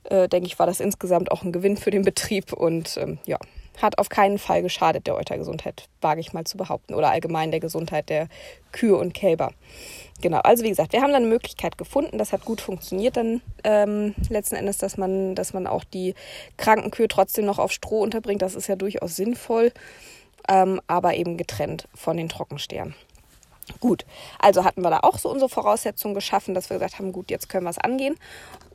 äh, 0.06 0.28
denke 0.28 0.48
ich, 0.48 0.60
war 0.60 0.66
das 0.66 0.80
insgesamt 0.80 1.32
auch 1.32 1.44
ein 1.44 1.52
Gewinn 1.52 1.78
für 1.78 1.92
den 1.92 2.04
Betrieb 2.04 2.54
und 2.54 2.98
ähm, 2.98 3.20
ja, 3.26 3.38
hat 3.82 4.00
auf 4.00 4.10
keinen 4.10 4.40
Fall 4.40 4.62
geschadet 4.62 5.08
der 5.08 5.16
Eutergesundheit, 5.16 5.88
wage 6.02 6.20
ich 6.20 6.34
mal 6.34 6.46
zu 6.46 6.58
behaupten, 6.58 6.94
oder 6.94 7.12
allgemein 7.12 7.52
der 7.52 7.60
Gesundheit 7.60 8.10
der 8.10 8.28
Kühe 8.72 8.96
und 8.96 9.14
Kälber. 9.14 9.52
Genau, 10.22 10.40
also 10.40 10.64
wie 10.64 10.70
gesagt, 10.70 10.94
wir 10.94 11.02
haben 11.02 11.12
dann 11.12 11.24
eine 11.24 11.32
Möglichkeit 11.32 11.78
gefunden, 11.78 12.18
das 12.18 12.34
hat 12.34 12.44
gut 12.44 12.60
funktioniert 12.60 13.18
dann 13.18 13.42
ähm, 13.64 14.16
letzten 14.30 14.56
Endes, 14.56 14.78
dass 14.80 14.98
man, 14.98 15.36
dass 15.36 15.54
man 15.54 15.68
auch 15.68 15.84
die 15.84 16.16
kranken 16.58 16.92
Kühe 16.92 17.08
trotzdem 17.08 17.46
noch 17.46 17.60
auf 17.60 17.72
Stroh 17.72 18.02
unterbringt. 18.02 18.42
Das 18.42 18.56
ist 18.56 18.68
ja 18.68 18.76
durchaus 18.76 19.16
sinnvoll, 19.16 19.72
ähm, 20.50 20.82
aber 20.88 21.16
eben 21.16 21.38
getrennt 21.38 21.88
von 21.94 22.18
den 22.18 22.30
Trockensteren. 22.30 22.96
Gut, 23.80 24.06
also 24.40 24.64
hatten 24.64 24.82
wir 24.82 24.90
da 24.90 25.00
auch 25.02 25.18
so 25.18 25.30
unsere 25.30 25.50
Voraussetzungen 25.50 26.16
geschaffen, 26.16 26.54
dass 26.54 26.70
wir 26.70 26.78
gesagt 26.78 27.00
haben, 27.00 27.12
gut, 27.12 27.30
jetzt 27.30 27.50
können 27.50 27.66
wir 27.66 27.70
es 27.70 27.78
angehen. 27.78 28.16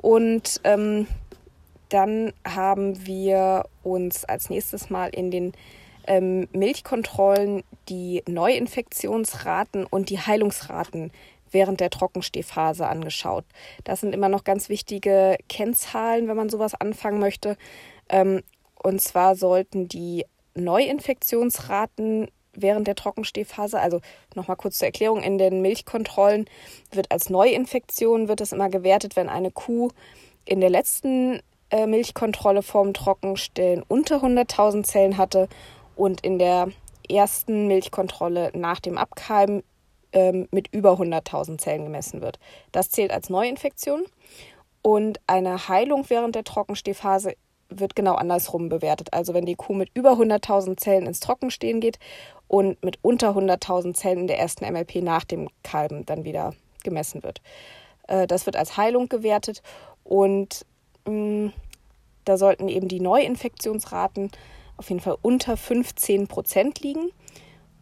Und 0.00 0.60
ähm, 0.64 1.06
dann 1.88 2.32
haben 2.46 3.06
wir 3.06 3.66
uns 3.82 4.24
als 4.24 4.50
nächstes 4.50 4.90
mal 4.90 5.08
in 5.08 5.30
den 5.30 5.52
ähm, 6.06 6.48
Milchkontrollen 6.52 7.62
die 7.88 8.22
Neuinfektionsraten 8.26 9.86
und 9.86 10.10
die 10.10 10.18
Heilungsraten 10.18 11.12
während 11.50 11.80
der 11.80 11.90
Trockenstehphase 11.90 12.86
angeschaut. 12.86 13.44
Das 13.84 14.00
sind 14.00 14.14
immer 14.14 14.28
noch 14.28 14.44
ganz 14.44 14.68
wichtige 14.68 15.36
Kennzahlen, 15.48 16.28
wenn 16.28 16.36
man 16.36 16.48
sowas 16.48 16.74
anfangen 16.74 17.20
möchte. 17.20 17.56
Ähm, 18.08 18.42
und 18.82 19.00
zwar 19.00 19.36
sollten 19.36 19.88
die 19.88 20.24
Neuinfektionsraten 20.54 22.28
während 22.54 22.86
der 22.86 22.94
Trockenstehphase. 22.94 23.78
Also 23.80 24.00
nochmal 24.34 24.56
kurz 24.56 24.78
zur 24.78 24.86
Erklärung, 24.86 25.22
in 25.22 25.38
den 25.38 25.62
Milchkontrollen 25.62 26.46
wird 26.90 27.10
als 27.10 27.30
Neuinfektion 27.30 28.28
wird 28.28 28.40
es 28.40 28.52
immer 28.52 28.68
gewertet, 28.68 29.16
wenn 29.16 29.28
eine 29.28 29.50
Kuh 29.50 29.90
in 30.44 30.60
der 30.60 30.70
letzten 30.70 31.40
äh, 31.70 31.86
Milchkontrolle 31.86 32.62
vorm 32.62 32.92
Trockenstellen 32.92 33.82
unter 33.86 34.16
100.000 34.16 34.84
Zellen 34.84 35.16
hatte 35.16 35.48
und 35.96 36.20
in 36.22 36.38
der 36.38 36.68
ersten 37.08 37.66
Milchkontrolle 37.66 38.50
nach 38.54 38.80
dem 38.80 38.98
Abkeimen 38.98 39.62
ähm, 40.12 40.48
mit 40.50 40.68
über 40.72 40.92
100.000 40.92 41.58
Zellen 41.58 41.84
gemessen 41.84 42.20
wird. 42.20 42.38
Das 42.70 42.90
zählt 42.90 43.12
als 43.12 43.30
Neuinfektion. 43.30 44.04
Und 44.82 45.20
eine 45.28 45.68
Heilung 45.68 46.06
während 46.08 46.34
der 46.34 46.42
Trockenstehphase 46.44 47.34
wird 47.80 47.96
genau 47.96 48.14
andersrum 48.14 48.68
bewertet. 48.68 49.12
Also 49.12 49.34
wenn 49.34 49.46
die 49.46 49.54
Kuh 49.54 49.74
mit 49.74 49.90
über 49.94 50.12
100.000 50.12 50.76
Zellen 50.76 51.06
ins 51.06 51.20
Trockenstehen 51.20 51.80
geht 51.80 51.98
und 52.48 52.82
mit 52.82 52.98
unter 53.02 53.30
100.000 53.30 53.94
Zellen 53.94 54.20
in 54.20 54.26
der 54.26 54.38
ersten 54.38 54.70
MLP 54.70 54.96
nach 54.96 55.24
dem 55.24 55.48
Kalben 55.62 56.06
dann 56.06 56.24
wieder 56.24 56.54
gemessen 56.84 57.22
wird. 57.22 57.40
Äh, 58.08 58.26
das 58.26 58.46
wird 58.46 58.56
als 58.56 58.76
Heilung 58.76 59.08
gewertet 59.08 59.62
und 60.04 60.64
mm, 61.06 61.48
da 62.24 62.36
sollten 62.36 62.68
eben 62.68 62.88
die 62.88 63.00
Neuinfektionsraten 63.00 64.30
auf 64.76 64.88
jeden 64.88 65.00
Fall 65.00 65.16
unter 65.22 65.56
15 65.56 66.28
Prozent 66.28 66.80
liegen 66.80 67.10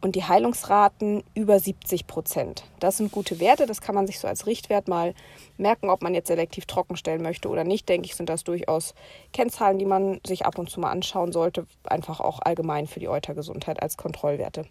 und 0.01 0.17
die 0.17 0.25
Heilungsraten 0.25 1.23
über 1.35 1.59
70 1.59 2.07
Prozent. 2.07 2.65
Das 2.79 2.97
sind 2.97 3.13
gute 3.13 3.41
Werte, 3.41 3.67
das 3.67 3.81
kann 3.81 3.95
man 3.95 4.07
sich 4.07 4.19
so 4.19 4.29
als 4.29 4.47
Richtwert 4.47 4.89
mal 4.89 5.15
merken, 5.59 5.91
ob 5.91 6.03
man 6.03 6.15
jetzt 6.15 6.29
selektiv 6.29 6.67
trocken 6.67 6.97
stellen 6.97 7.23
möchte 7.23 7.49
oder 7.49 7.65
nicht. 7.65 7.89
Denke 7.89 8.07
ich, 8.07 8.15
sind 8.15 8.29
das 8.29 8.45
durchaus 8.45 8.95
Kennzahlen, 9.33 9.79
die 9.79 9.85
man 9.85 10.21
sich 10.27 10.47
ab 10.47 10.59
und 10.59 10.71
zu 10.71 10.81
mal 10.81 10.91
anschauen 10.91 11.33
sollte, 11.33 11.67
einfach 11.85 12.21
auch 12.21 12.41
allgemein 12.41 12.87
für 12.87 13.01
die 13.01 13.09
Eutergesundheit 13.09 13.83
als 13.83 13.97
Kontrollwerte. 13.97 14.67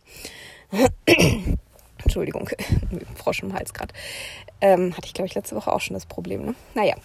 Entschuldigung, 2.03 2.49
Frosch 3.15 3.43
im 3.43 3.53
Hals 3.53 3.73
gerade. 3.73 3.93
Ähm, 4.61 4.95
hatte 4.95 5.07
ich, 5.07 5.13
glaube 5.13 5.27
ich, 5.27 5.35
letzte 5.35 5.55
Woche 5.55 5.71
auch 5.71 5.79
schon 5.79 5.93
das 5.93 6.05
Problem. 6.05 6.45
Ne? 6.45 6.55
Naja, 6.75 6.95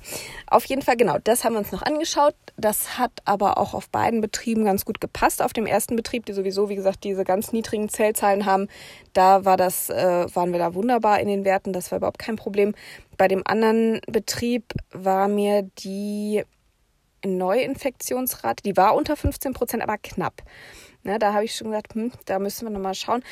auf 0.49 0.65
jeden 0.65 0.83
Fall, 0.83 0.97
genau, 0.97 1.19
das 1.23 1.45
haben 1.45 1.53
wir 1.53 1.61
uns 1.61 1.71
noch 1.71 1.83
angeschaut. 1.83 2.35
Das 2.57 2.99
hat 2.99 3.13
aber 3.25 3.59
auch 3.59 3.75
auf 3.75 3.89
beiden 3.89 4.21
Betrieben 4.21 4.65
ganz 4.65 4.85
gut 4.85 5.01
gepasst. 5.01 5.41
Auf 5.41 5.53
dem 5.53 5.67
ersten 5.67 5.95
Betrieb, 5.95 6.27
die 6.27 6.33
sowieso, 6.33 6.69
wie 6.69 6.75
gesagt, 6.75 7.05
diese 7.05 7.25
ganz 7.25 7.53
niedrigen 7.53 7.89
Zellzahlen 7.89 8.45
haben, 8.45 8.69
da 9.13 9.45
war 9.45 9.57
das, 9.57 9.89
äh, 9.91 10.27
waren 10.35 10.53
wir 10.53 10.59
da 10.59 10.75
wunderbar 10.75 11.21
in 11.21 11.29
den 11.29 11.45
Werten. 11.45 11.73
Das 11.73 11.93
war 11.93 11.99
überhaupt 11.99 12.19
kein 12.19 12.37
Problem. 12.37 12.75
Bei 13.17 13.29
dem 13.29 13.43
anderen 13.47 14.01
Betrieb 14.09 14.73
war 14.93 15.29
mir 15.29 15.63
die 15.79 16.43
Neuinfektionsrate, 17.25 18.63
die 18.63 18.77
war 18.77 18.95
unter 18.95 19.17
15 19.17 19.53
Prozent, 19.55 19.83
aber 19.83 19.99
knapp. 19.99 20.43
Ne, 21.03 21.19
da 21.19 21.35
habe 21.35 21.45
ich 21.45 21.55
schon 21.55 21.69
gesagt, 21.69 21.95
hm, 21.95 22.13
da 22.25 22.39
müssen 22.39 22.67
wir 22.67 22.71
nochmal 22.71 22.95
schauen. 22.95 23.23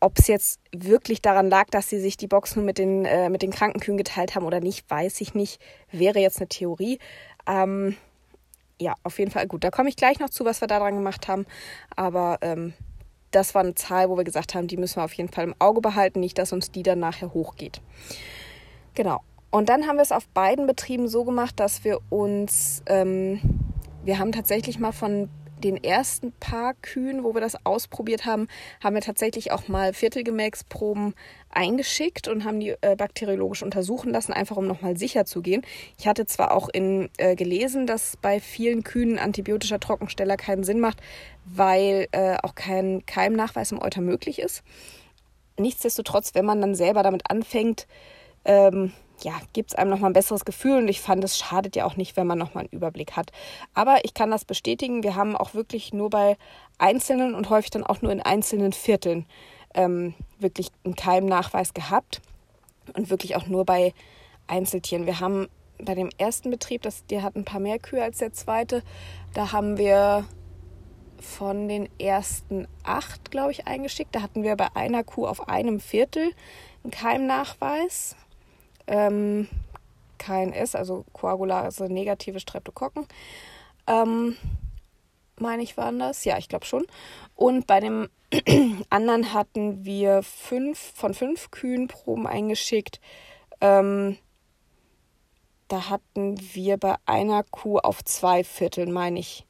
Ob 0.00 0.18
es 0.18 0.26
jetzt 0.26 0.60
wirklich 0.72 1.22
daran 1.22 1.48
lag, 1.48 1.66
dass 1.70 1.88
sie 1.88 2.00
sich 2.00 2.16
die 2.16 2.26
Box 2.26 2.54
nur 2.54 2.64
mit 2.64 2.78
den, 2.78 3.04
äh, 3.04 3.30
mit 3.30 3.42
den 3.42 3.50
Krankenkühen 3.50 3.96
geteilt 3.96 4.34
haben 4.34 4.44
oder 4.44 4.60
nicht, 4.60 4.90
weiß 4.90 5.20
ich 5.20 5.34
nicht. 5.34 5.60
Wäre 5.90 6.18
jetzt 6.18 6.38
eine 6.38 6.48
Theorie. 6.48 6.98
Ähm, 7.46 7.96
ja, 8.78 8.94
auf 9.04 9.18
jeden 9.18 9.30
Fall 9.30 9.46
gut. 9.46 9.64
Da 9.64 9.70
komme 9.70 9.88
ich 9.88 9.96
gleich 9.96 10.18
noch 10.18 10.28
zu, 10.28 10.44
was 10.44 10.60
wir 10.60 10.68
da 10.68 10.78
dran 10.78 10.96
gemacht 10.96 11.28
haben. 11.28 11.46
Aber 11.94 12.38
ähm, 12.42 12.74
das 13.30 13.54
war 13.54 13.62
eine 13.62 13.74
Zahl, 13.74 14.10
wo 14.10 14.16
wir 14.16 14.24
gesagt 14.24 14.54
haben, 14.54 14.66
die 14.66 14.76
müssen 14.76 14.96
wir 14.96 15.04
auf 15.04 15.14
jeden 15.14 15.30
Fall 15.30 15.44
im 15.44 15.54
Auge 15.58 15.80
behalten, 15.80 16.20
nicht, 16.20 16.38
dass 16.38 16.52
uns 16.52 16.70
die 16.70 16.82
dann 16.82 16.98
nachher 16.98 17.32
hochgeht. 17.32 17.80
Genau. 18.94 19.20
Und 19.50 19.68
dann 19.68 19.86
haben 19.86 19.96
wir 19.96 20.02
es 20.02 20.12
auf 20.12 20.28
beiden 20.28 20.66
Betrieben 20.66 21.08
so 21.08 21.24
gemacht, 21.24 21.58
dass 21.58 21.84
wir 21.84 22.00
uns, 22.10 22.82
ähm, 22.86 23.40
wir 24.04 24.18
haben 24.18 24.32
tatsächlich 24.32 24.78
mal 24.78 24.92
von 24.92 25.30
den 25.62 25.82
ersten 25.82 26.32
paar 26.32 26.74
Kühen, 26.74 27.24
wo 27.24 27.34
wir 27.34 27.40
das 27.40 27.64
ausprobiert 27.64 28.26
haben, 28.26 28.48
haben 28.82 28.94
wir 28.94 29.02
tatsächlich 29.02 29.52
auch 29.52 29.68
mal 29.68 29.92
Viertelgemächsproben 29.92 31.14
eingeschickt 31.50 32.28
und 32.28 32.44
haben 32.44 32.60
die 32.60 32.74
äh, 32.82 32.96
bakteriologisch 32.96 33.62
untersuchen 33.62 34.12
lassen, 34.12 34.32
einfach 34.32 34.56
um 34.56 34.66
nochmal 34.66 34.96
sicher 34.96 35.24
zu 35.24 35.40
gehen. 35.40 35.62
Ich 35.98 36.06
hatte 36.06 36.26
zwar 36.26 36.52
auch 36.52 36.68
in, 36.68 37.08
äh, 37.16 37.34
gelesen, 37.34 37.86
dass 37.86 38.16
bei 38.18 38.40
vielen 38.40 38.84
Kühen 38.84 39.18
antibiotischer 39.18 39.80
Trockensteller 39.80 40.36
keinen 40.36 40.64
Sinn 40.64 40.80
macht, 40.80 41.00
weil 41.44 42.08
äh, 42.12 42.36
auch 42.42 42.54
kein 42.54 43.04
Keimnachweis 43.06 43.72
im 43.72 43.80
Euter 43.80 44.02
möglich 44.02 44.38
ist. 44.38 44.62
Nichtsdestotrotz, 45.58 46.34
wenn 46.34 46.44
man 46.44 46.60
dann 46.60 46.74
selber 46.74 47.02
damit 47.02 47.30
anfängt, 47.30 47.86
ähm, 48.44 48.92
ja, 49.22 49.32
gibt 49.52 49.70
es 49.70 49.74
einem 49.74 49.90
nochmal 49.90 50.10
ein 50.10 50.14
besseres 50.14 50.44
Gefühl 50.44 50.78
und 50.78 50.88
ich 50.88 51.00
fand, 51.00 51.24
es 51.24 51.38
schadet 51.38 51.76
ja 51.76 51.84
auch 51.86 51.96
nicht, 51.96 52.16
wenn 52.16 52.26
man 52.26 52.38
nochmal 52.38 52.64
einen 52.64 52.72
Überblick 52.72 53.12
hat. 53.12 53.32
Aber 53.74 54.04
ich 54.04 54.14
kann 54.14 54.30
das 54.30 54.44
bestätigen, 54.44 55.02
wir 55.02 55.14
haben 55.14 55.36
auch 55.36 55.54
wirklich 55.54 55.92
nur 55.92 56.10
bei 56.10 56.36
einzelnen 56.78 57.34
und 57.34 57.50
häufig 57.50 57.70
dann 57.70 57.84
auch 57.84 58.02
nur 58.02 58.12
in 58.12 58.20
einzelnen 58.20 58.72
Vierteln 58.72 59.26
ähm, 59.74 60.14
wirklich 60.38 60.68
einen 60.84 60.96
Keimnachweis 60.96 61.74
gehabt 61.74 62.20
und 62.94 63.10
wirklich 63.10 63.36
auch 63.36 63.46
nur 63.46 63.64
bei 63.64 63.92
Einzeltieren. 64.46 65.06
Wir 65.06 65.20
haben 65.20 65.48
bei 65.78 65.94
dem 65.94 66.10
ersten 66.18 66.50
Betrieb, 66.50 66.82
das, 66.82 67.04
der 67.06 67.22
hat 67.22 67.36
ein 67.36 67.44
paar 67.44 67.60
mehr 67.60 67.78
Kühe 67.78 68.02
als 68.02 68.18
der 68.18 68.32
zweite, 68.32 68.82
da 69.34 69.52
haben 69.52 69.76
wir 69.76 70.24
von 71.20 71.68
den 71.68 71.88
ersten 71.98 72.68
acht, 72.84 73.30
glaube 73.30 73.52
ich, 73.52 73.66
eingeschickt. 73.66 74.14
Da 74.14 74.22
hatten 74.22 74.42
wir 74.42 74.54
bei 74.56 74.68
einer 74.74 75.02
Kuh 75.02 75.26
auf 75.26 75.48
einem 75.48 75.80
Viertel 75.80 76.30
einen 76.84 76.90
Keimnachweis 76.90 78.16
ähm, 78.86 79.48
KNS, 80.18 80.74
also 80.74 81.04
koagulase 81.12 81.84
negative 81.84 82.40
Streptokokken. 82.40 83.06
Ähm, 83.86 84.36
meine 85.38 85.62
ich, 85.62 85.76
waren 85.76 85.98
das. 85.98 86.24
Ja, 86.24 86.38
ich 86.38 86.48
glaube 86.48 86.64
schon. 86.64 86.86
Und 87.34 87.66
bei 87.66 87.80
dem 87.80 88.08
anderen 88.90 89.32
hatten 89.32 89.84
wir 89.84 90.22
fünf 90.22 90.78
von 90.94 91.14
fünf 91.14 91.50
Kühen 91.50 91.88
Proben 91.88 92.26
eingeschickt. 92.26 93.00
Ähm, 93.60 94.16
da 95.68 95.90
hatten 95.90 96.38
wir 96.54 96.76
bei 96.76 96.96
einer 97.06 97.42
Kuh 97.42 97.78
auf 97.78 98.04
zwei 98.04 98.44
Vierteln, 98.44 98.92
meine 98.92 99.18
ich, 99.18 99.46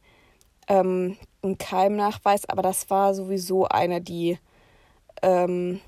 ähm, 0.68 1.16
einen 1.42 1.58
Keimnachweis. 1.58 2.48
Aber 2.48 2.62
das 2.62 2.90
war 2.90 3.14
sowieso 3.14 3.66
eine, 3.66 4.00
die 4.00 4.38
ähm, 5.22 5.80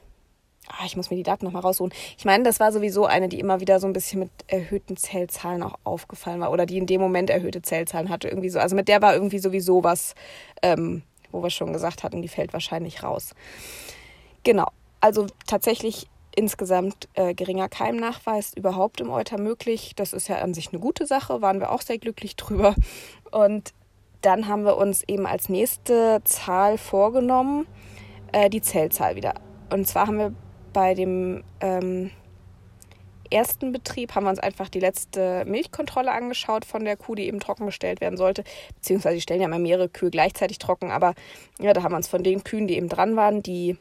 ah, 0.69 0.85
ich 0.85 0.97
muss 0.97 1.11
mir 1.11 1.17
die 1.17 1.23
Daten 1.23 1.45
nochmal 1.45 1.63
raussuchen. 1.63 1.93
Ich 2.17 2.25
meine, 2.25 2.45
das 2.45 2.61
war 2.61 2.73
sowieso 2.73 3.07
eine, 3.07 3.29
die 3.29 3.41
immer 3.41 3.61
wieder 3.61 3.81
so 3.81 3.87
ein 3.87 3.93
bisschen 3.93 4.21
mit 4.21 4.31
erhöhten 4.47 4.97
Zellzahlen 4.97 5.63
auch 5.63 5.79
aufgefallen 5.85 6.41
war 6.41 6.53
oder 6.53 6.67
die 6.67 6.79
in 6.79 6.87
dem 6.87 7.01
Moment 7.01 7.31
erhöhte 7.31 7.63
Zellzahlen 7.63 8.09
hatte. 8.09 8.29
Irgendwie 8.29 8.51
so. 8.51 8.59
Also 8.59 8.77
mit 8.77 8.89
der 8.89 9.03
war 9.03 9.15
irgendwie 9.15 9.39
sowieso 9.39 9.85
was, 9.85 10.15
ähm, 10.63 11.03
wo 11.31 11.43
wir 11.43 11.51
schon 11.51 11.73
gesagt 11.73 12.03
hatten, 12.03 12.23
die 12.23 12.29
fällt 12.29 12.53
wahrscheinlich 12.53 13.03
raus. 13.03 13.35
Genau. 14.45 14.69
Also 15.01 15.27
tatsächlich 15.47 16.09
insgesamt 16.35 17.09
äh, 17.15 17.35
geringer 17.35 17.69
Keimnachweis 17.69 18.53
überhaupt 18.55 19.01
im 19.01 19.11
Euter 19.11 19.39
möglich. 19.39 19.95
Das 19.97 20.13
ist 20.13 20.29
ja 20.29 20.37
an 20.37 20.55
sich 20.55 20.73
eine 20.73 20.81
gute 20.81 21.07
Sache, 21.07 21.43
waren 21.43 21.61
wir 21.61 21.73
auch 21.73 21.83
sehr 21.83 21.99
glücklich 21.99 22.37
drüber. 22.37 22.75
Und 23.33 23.73
dann 24.23 24.49
haben 24.49 24.65
wir 24.65 24.77
uns 24.77 25.03
eben 25.07 25.27
als 25.27 25.49
nächste 25.49 26.21
Zahl 26.25 26.79
vorgenommen, 26.79 27.67
äh, 28.33 28.51
die 28.51 28.63
Zellzahl 28.63 29.17
wieder. 29.17 29.35
Und 29.71 29.87
zwar 29.87 30.07
haben 30.07 30.19
wir 30.19 30.33
bei 30.73 30.95
dem 30.95 31.43
ähm, 31.61 32.11
ersten 33.31 33.73
Betrieb 33.73 34.15
haben 34.15 34.25
wir 34.25 34.31
uns 34.31 34.39
einfach 34.39 34.69
die 34.69 34.81
letzte 34.81 35.45
Milchkontrolle 35.47 36.13
angeschaut 36.13 36.65
von 36.65 36.85
der 36.85 36.97
Kuh, 36.97 37.15
die 37.15 37.27
eben 37.27 37.41
trockengestellt 37.41 38.01
werden 38.01 38.17
sollte. 38.17 38.45
Beziehungsweise 38.77 39.17
die 39.17 39.21
stellen 39.21 39.41
ja 39.41 39.49
mal 39.49 39.59
mehrere 39.59 39.89
Kühe 39.89 40.11
gleichzeitig 40.11 40.59
trocken, 40.59 40.91
aber 40.91 41.15
ja, 41.59 41.73
da 41.73 41.83
haben 41.83 41.93
wir 41.93 41.97
uns 41.97 42.09
von 42.09 42.23
den 42.23 42.45
Kühen, 42.45 42.67
die 42.67 42.77
eben 42.77 42.89
dran 42.89 43.17
waren, 43.17 43.43
die, 43.43 43.77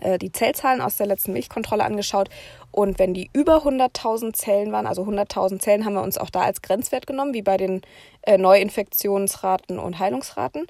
äh, 0.00 0.18
die 0.18 0.32
Zellzahlen 0.32 0.80
aus 0.80 0.96
der 0.96 1.06
letzten 1.06 1.32
Milchkontrolle 1.32 1.84
angeschaut. 1.84 2.28
Und 2.70 2.98
wenn 2.98 3.14
die 3.14 3.30
über 3.32 3.64
100.000 3.64 4.32
Zellen 4.32 4.72
waren, 4.72 4.86
also 4.86 5.02
100.000 5.02 5.60
Zellen, 5.60 5.84
haben 5.84 5.94
wir 5.94 6.02
uns 6.02 6.18
auch 6.18 6.30
da 6.30 6.40
als 6.40 6.62
Grenzwert 6.62 7.06
genommen, 7.06 7.34
wie 7.34 7.42
bei 7.42 7.56
den 7.56 7.82
äh, 8.22 8.38
Neuinfektionsraten 8.38 9.78
und 9.78 9.98
Heilungsraten. 9.98 10.66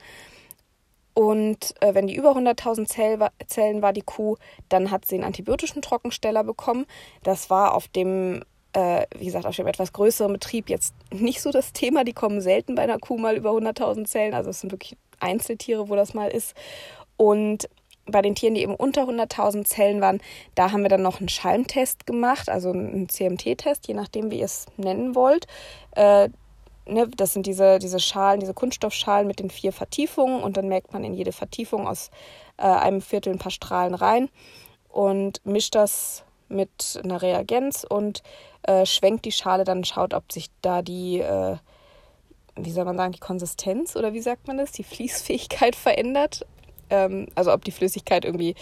Und 1.14 1.74
äh, 1.80 1.94
wenn 1.94 2.06
die 2.06 2.16
über 2.16 2.32
100.000 2.32 2.86
Zell, 2.86 3.18
Zellen 3.46 3.82
war, 3.82 3.92
die 3.92 4.02
Kuh, 4.02 4.36
dann 4.68 4.90
hat 4.90 5.04
sie 5.04 5.16
einen 5.16 5.24
antibiotischen 5.24 5.82
Trockensteller 5.82 6.44
bekommen. 6.44 6.86
Das 7.22 7.50
war 7.50 7.74
auf 7.74 7.88
dem, 7.88 8.42
äh, 8.72 9.06
wie 9.18 9.26
gesagt, 9.26 9.46
auf 9.46 9.56
dem 9.56 9.66
etwas 9.66 9.92
größeren 9.92 10.32
Betrieb 10.32 10.70
jetzt 10.70 10.94
nicht 11.12 11.42
so 11.42 11.50
das 11.50 11.72
Thema. 11.72 12.04
Die 12.04 12.14
kommen 12.14 12.40
selten 12.40 12.74
bei 12.74 12.82
einer 12.82 12.98
Kuh 12.98 13.18
mal 13.18 13.36
über 13.36 13.50
100.000 13.50 14.06
Zellen. 14.06 14.34
Also 14.34 14.50
es 14.50 14.60
sind 14.60 14.72
wirklich 14.72 14.96
Einzeltiere, 15.20 15.88
wo 15.88 15.96
das 15.96 16.14
mal 16.14 16.28
ist. 16.28 16.54
Und 17.16 17.68
bei 18.06 18.22
den 18.22 18.34
Tieren, 18.34 18.54
die 18.54 18.62
eben 18.62 18.74
unter 18.74 19.02
100.000 19.02 19.64
Zellen 19.64 20.00
waren, 20.00 20.20
da 20.54 20.72
haben 20.72 20.82
wir 20.82 20.88
dann 20.88 21.02
noch 21.02 21.20
einen 21.20 21.28
Schalmtest 21.28 22.06
gemacht, 22.06 22.48
also 22.48 22.70
einen 22.70 23.08
CMT-Test, 23.08 23.86
je 23.86 23.94
nachdem, 23.94 24.30
wie 24.30 24.40
ihr 24.40 24.46
es 24.46 24.66
nennen 24.76 25.14
wollt. 25.14 25.46
Äh, 25.92 26.30
ne, 26.86 27.08
das 27.08 27.32
sind 27.32 27.46
diese, 27.46 27.78
diese 27.78 28.00
Schalen, 28.00 28.40
diese 28.40 28.54
Kunststoffschalen 28.54 29.26
mit 29.26 29.38
den 29.38 29.50
vier 29.50 29.72
Vertiefungen 29.72 30.42
und 30.42 30.56
dann 30.56 30.68
merkt 30.68 30.92
man 30.92 31.04
in 31.04 31.14
jede 31.14 31.32
Vertiefung 31.32 31.86
aus 31.86 32.10
äh, 32.56 32.62
einem 32.62 33.00
Viertel 33.00 33.32
ein 33.32 33.38
paar 33.38 33.52
Strahlen 33.52 33.94
rein 33.94 34.28
und 34.88 35.44
mischt 35.44 35.74
das 35.74 36.24
mit 36.48 37.00
einer 37.02 37.22
Reagenz 37.22 37.84
und 37.88 38.22
äh, 38.62 38.86
schwenkt 38.86 39.24
die 39.24 39.32
Schale 39.32 39.64
dann, 39.64 39.84
schaut, 39.84 40.14
ob 40.14 40.30
sich 40.30 40.50
da 40.60 40.82
die, 40.82 41.18
äh, 41.18 41.56
wie 42.56 42.70
soll 42.70 42.84
man 42.84 42.96
sagen, 42.96 43.12
die 43.12 43.18
Konsistenz 43.18 43.96
oder 43.96 44.12
wie 44.12 44.20
sagt 44.20 44.46
man 44.46 44.58
das, 44.58 44.72
die 44.72 44.84
Fließfähigkeit 44.84 45.74
verändert. 45.76 46.46
Ähm, 46.90 47.26
also 47.34 47.52
ob 47.52 47.64
die 47.64 47.70
Flüssigkeit 47.70 48.24
irgendwie 48.24 48.54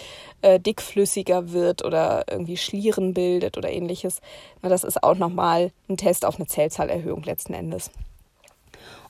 äh, 0.42 0.60
dickflüssiger 0.60 1.52
wird 1.52 1.84
oder 1.84 2.24
irgendwie 2.30 2.56
Schlieren 2.56 3.12
bildet 3.12 3.58
oder 3.58 3.70
ähnliches. 3.70 4.20
Na, 4.62 4.68
das 4.68 4.84
ist 4.84 5.02
auch 5.02 5.16
nochmal 5.16 5.72
ein 5.88 5.96
Test 5.96 6.24
auf 6.24 6.36
eine 6.36 6.46
Zellzahlerhöhung 6.46 7.24
letzten 7.24 7.54
Endes. 7.54 7.90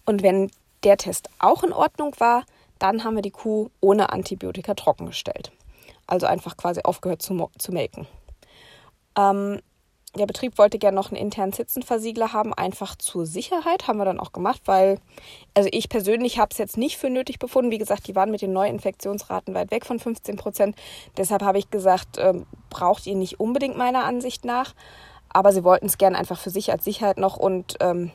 Und 0.04 0.22
wenn 0.22 0.50
der 0.84 0.96
Test 0.96 1.28
auch 1.38 1.62
in 1.62 1.72
Ordnung 1.72 2.14
war, 2.18 2.44
dann 2.78 3.04
haben 3.04 3.14
wir 3.14 3.22
die 3.22 3.30
Kuh 3.30 3.70
ohne 3.80 4.10
Antibiotika 4.10 4.74
trockengestellt. 4.74 5.52
Also 6.06 6.26
einfach 6.26 6.56
quasi 6.56 6.80
aufgehört 6.82 7.22
zu, 7.22 7.50
zu 7.58 7.72
melken. 7.72 8.06
Ähm, 9.16 9.60
der 10.16 10.26
Betrieb 10.26 10.58
wollte 10.58 10.78
gerne 10.78 10.96
noch 10.96 11.12
einen 11.12 11.20
internen 11.20 11.52
Zitzenversiegler 11.52 12.32
haben, 12.32 12.52
einfach 12.52 12.96
zur 12.96 13.26
Sicherheit. 13.26 13.86
Haben 13.86 13.98
wir 13.98 14.04
dann 14.04 14.18
auch 14.18 14.32
gemacht, 14.32 14.62
weil, 14.64 14.98
also 15.54 15.68
ich 15.70 15.88
persönlich 15.88 16.40
habe 16.40 16.48
es 16.50 16.58
jetzt 16.58 16.76
nicht 16.76 16.98
für 16.98 17.10
nötig 17.10 17.38
befunden. 17.38 17.70
Wie 17.70 17.78
gesagt, 17.78 18.08
die 18.08 18.16
waren 18.16 18.32
mit 18.32 18.42
den 18.42 18.52
Neuinfektionsraten 18.52 19.54
weit 19.54 19.70
weg 19.70 19.86
von 19.86 20.00
15 20.00 20.36
Prozent. 20.36 20.76
Deshalb 21.16 21.42
habe 21.42 21.58
ich 21.58 21.70
gesagt, 21.70 22.18
ähm, 22.18 22.46
braucht 22.70 23.06
ihr 23.06 23.14
nicht 23.14 23.38
unbedingt 23.38 23.76
meiner 23.76 24.04
Ansicht 24.04 24.44
nach. 24.44 24.74
Aber 25.28 25.52
sie 25.52 25.62
wollten 25.62 25.86
es 25.86 25.96
gerne 25.96 26.18
einfach 26.18 26.40
für 26.40 26.50
sich 26.50 26.72
als 26.72 26.84
Sicherheit 26.84 27.18
noch 27.18 27.36
und 27.36 27.76
ähm, 27.78 28.10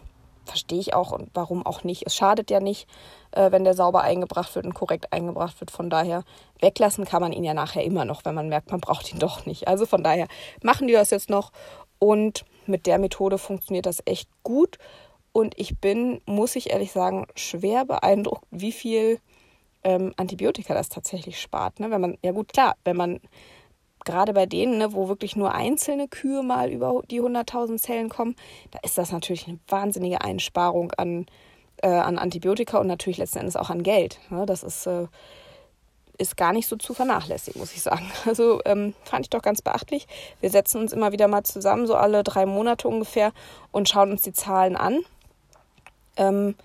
verstehe 0.46 0.80
ich 0.80 0.94
auch 0.94 1.12
und 1.12 1.30
warum 1.34 1.66
auch 1.66 1.84
nicht. 1.84 2.04
Es 2.06 2.16
schadet 2.16 2.50
ja 2.50 2.60
nicht, 2.60 2.88
äh, 3.32 3.52
wenn 3.52 3.64
der 3.64 3.74
sauber 3.74 4.02
eingebracht 4.02 4.56
wird 4.56 4.66
und 4.66 4.74
korrekt 4.74 5.12
eingebracht 5.12 5.60
wird. 5.60 5.72
Von 5.72 5.90
daher 5.90 6.24
weglassen 6.60 7.06
kann 7.06 7.22
man 7.22 7.34
ihn 7.34 7.44
ja 7.44 7.54
nachher 7.54 7.84
immer 7.84 8.06
noch, 8.06 8.26
wenn 8.26 8.36
man 8.36 8.50
merkt, 8.50 8.72
man 8.72 8.80
braucht 8.80 9.12
ihn 9.12 9.20
doch 9.20 9.46
nicht. 9.46 9.68
Also 9.68 9.86
von 9.86 10.04
daher 10.04 10.28
machen 10.62 10.88
die 10.88 10.94
das 10.94 11.10
jetzt 11.10 11.30
noch 11.30 11.52
und 12.00 12.46
mit 12.66 12.86
der 12.86 12.98
Methode 12.98 13.38
funktioniert 13.38 13.86
das 13.86 14.02
echt 14.06 14.30
gut. 14.44 14.78
Und 15.32 15.54
ich 15.58 15.78
bin, 15.80 16.22
muss 16.26 16.56
ich 16.56 16.70
ehrlich 16.72 16.92
sagen, 16.92 17.28
schwer 17.36 17.86
beeindruckt, 17.86 18.46
wie 18.52 18.72
viel 18.72 19.20
ähm, 19.84 20.14
Antibiotika 20.18 20.74
das 20.74 20.90
tatsächlich 20.90 21.40
spart. 21.42 21.80
Ne? 21.80 21.92
Wenn 21.92 22.02
man, 22.02 22.18
ja 22.24 22.32
gut, 22.32 22.54
klar, 22.54 22.76
wenn 22.86 22.96
man 22.96 23.20
gerade 24.06 24.34
bei 24.34 24.46
denen, 24.46 24.78
ne, 24.78 24.94
wo 24.94 25.08
wirklich 25.08 25.36
nur 25.36 25.54
einzelne 25.54 26.08
Kühe 26.08 26.44
mal 26.44 26.72
über 26.72 27.02
die 27.10 27.22
100.000 27.22 27.78
Zellen 27.78 28.10
kommen, 28.10 28.36
da 28.72 28.80
ist 28.84 28.98
das 28.98 29.12
natürlich 29.12 29.48
eine 29.48 29.60
wahnsinnige 29.68 30.22
Einsparung 30.22 30.92
an, 30.94 31.26
äh, 31.82 31.88
an 31.88 32.18
Antibiotika 32.18 32.78
und 32.78 32.88
natürlich 32.88 33.18
letzten 33.18 33.40
Endes 33.40 33.56
auch 33.56 33.70
an 33.70 33.84
Geld. 33.84 34.20
Ne? 34.30 34.46
Das 34.46 34.64
ist, 34.64 34.86
äh, 34.86 35.08
ist 36.18 36.38
gar 36.38 36.54
nicht 36.54 36.68
so 36.68 36.76
zu 36.76 36.94
vernachlässigen, 36.94 37.60
muss 37.60 37.74
ich 37.74 37.82
sagen. 37.82 38.10
Also 38.26 38.62
ähm, 38.66 38.94
fand 39.04 39.26
ich 39.26 39.30
doch 39.30 39.42
ganz 39.42 39.62
beachtlich. 39.62 40.08
Wir 40.40 40.50
setzen 40.50 40.80
uns 40.82 40.94
immer 40.94 41.12
wieder 41.12 41.28
mal 41.28 41.44
zusammen, 41.44 41.88
so 41.88 41.96
alle 41.96 42.24
drei 42.24 42.46
Monate 42.46 42.88
ungefähr, 42.88 43.34
und 43.72 43.90
schauen 43.90 44.12
uns 44.12 44.22
die 44.22 44.34
Zahlen 44.34 44.76
an. 44.76 45.00
Ähm, 46.18 46.56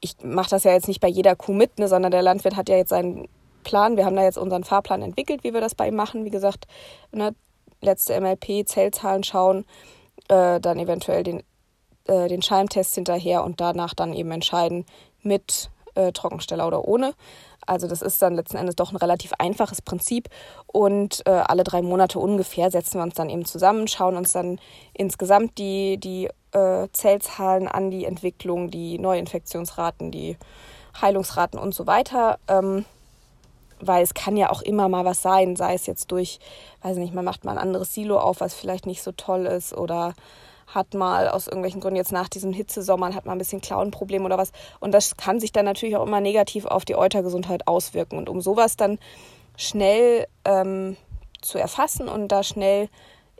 ich 0.00 0.16
mache 0.22 0.50
das 0.50 0.64
ja 0.64 0.72
jetzt 0.72 0.88
nicht 0.88 1.00
bei 1.00 1.08
jeder 1.08 1.36
Kuh 1.36 1.52
mit, 1.52 1.78
ne, 1.78 1.88
sondern 1.88 2.10
der 2.10 2.22
Landwirt 2.22 2.56
hat 2.56 2.68
ja 2.68 2.76
jetzt 2.76 2.90
seinen 2.90 3.28
Plan. 3.62 3.96
Wir 3.96 4.04
haben 4.04 4.16
da 4.16 4.22
jetzt 4.22 4.38
unseren 4.38 4.64
Fahrplan 4.64 5.02
entwickelt, 5.02 5.44
wie 5.44 5.54
wir 5.54 5.60
das 5.60 5.74
bei 5.74 5.88
ihm 5.88 5.96
machen. 5.96 6.24
Wie 6.24 6.30
gesagt, 6.30 6.66
ne, 7.12 7.34
letzte 7.80 8.20
MLP, 8.20 8.66
Zellzahlen 8.66 9.24
schauen, 9.24 9.64
äh, 10.28 10.60
dann 10.60 10.78
eventuell 10.78 11.22
den, 11.22 11.42
äh, 12.06 12.28
den 12.28 12.42
Scheimtest 12.42 12.94
hinterher 12.94 13.44
und 13.44 13.60
danach 13.60 13.94
dann 13.94 14.12
eben 14.12 14.30
entscheiden 14.30 14.84
mit 15.22 15.70
äh, 15.94 16.12
Trockensteller 16.12 16.66
oder 16.66 16.86
ohne. 16.86 17.14
Also 17.66 17.86
das 17.86 18.02
ist 18.02 18.20
dann 18.22 18.34
letzten 18.34 18.56
Endes 18.56 18.76
doch 18.76 18.90
ein 18.90 18.96
relativ 18.96 19.32
einfaches 19.38 19.82
Prinzip 19.82 20.28
und 20.66 21.22
äh, 21.26 21.30
alle 21.30 21.62
drei 21.62 21.82
Monate 21.82 22.18
ungefähr 22.18 22.70
setzen 22.70 22.98
wir 22.98 23.02
uns 23.02 23.14
dann 23.14 23.28
eben 23.28 23.44
zusammen, 23.44 23.86
schauen 23.86 24.16
uns 24.16 24.32
dann 24.32 24.58
insgesamt 24.94 25.58
die, 25.58 25.98
die 25.98 26.28
äh, 26.52 26.88
Zellzahlen 26.92 27.68
an, 27.68 27.90
die 27.90 28.06
Entwicklung, 28.06 28.70
die 28.70 28.98
Neuinfektionsraten, 28.98 30.10
die 30.10 30.36
Heilungsraten 31.00 31.58
und 31.58 31.74
so 31.74 31.86
weiter. 31.86 32.38
Ähm, 32.48 32.84
weil 33.80 34.02
es 34.02 34.14
kann 34.14 34.36
ja 34.36 34.50
auch 34.50 34.62
immer 34.62 34.88
mal 34.88 35.04
was 35.04 35.22
sein, 35.22 35.56
sei 35.56 35.74
es 35.74 35.86
jetzt 35.86 36.12
durch, 36.12 36.38
weiß 36.82 36.96
nicht, 36.96 37.14
man 37.14 37.24
macht 37.24 37.44
mal 37.44 37.52
ein 37.52 37.58
anderes 37.58 37.94
Silo 37.94 38.18
auf, 38.18 38.40
was 38.40 38.54
vielleicht 38.54 38.86
nicht 38.86 39.02
so 39.02 39.12
toll 39.12 39.46
ist 39.46 39.76
oder 39.76 40.14
hat 40.74 40.94
mal 40.94 41.28
aus 41.28 41.46
irgendwelchen 41.46 41.80
Gründen 41.80 41.96
jetzt 41.96 42.12
nach 42.12 42.28
diesem 42.28 42.52
Hitzesommern 42.52 43.14
hat 43.14 43.26
man 43.26 43.34
ein 43.34 43.38
bisschen 43.38 43.60
Klauenproblem 43.60 44.24
oder 44.24 44.38
was. 44.38 44.52
Und 44.78 44.92
das 44.92 45.16
kann 45.16 45.40
sich 45.40 45.52
dann 45.52 45.64
natürlich 45.64 45.96
auch 45.96 46.06
immer 46.06 46.20
negativ 46.20 46.64
auf 46.64 46.84
die 46.84 46.96
Eutergesundheit 46.96 47.66
auswirken. 47.66 48.18
Und 48.18 48.28
um 48.28 48.40
sowas 48.40 48.76
dann 48.76 48.98
schnell 49.56 50.26
ähm, 50.44 50.96
zu 51.42 51.58
erfassen 51.58 52.08
und 52.08 52.28
da 52.28 52.42
schnell 52.42 52.88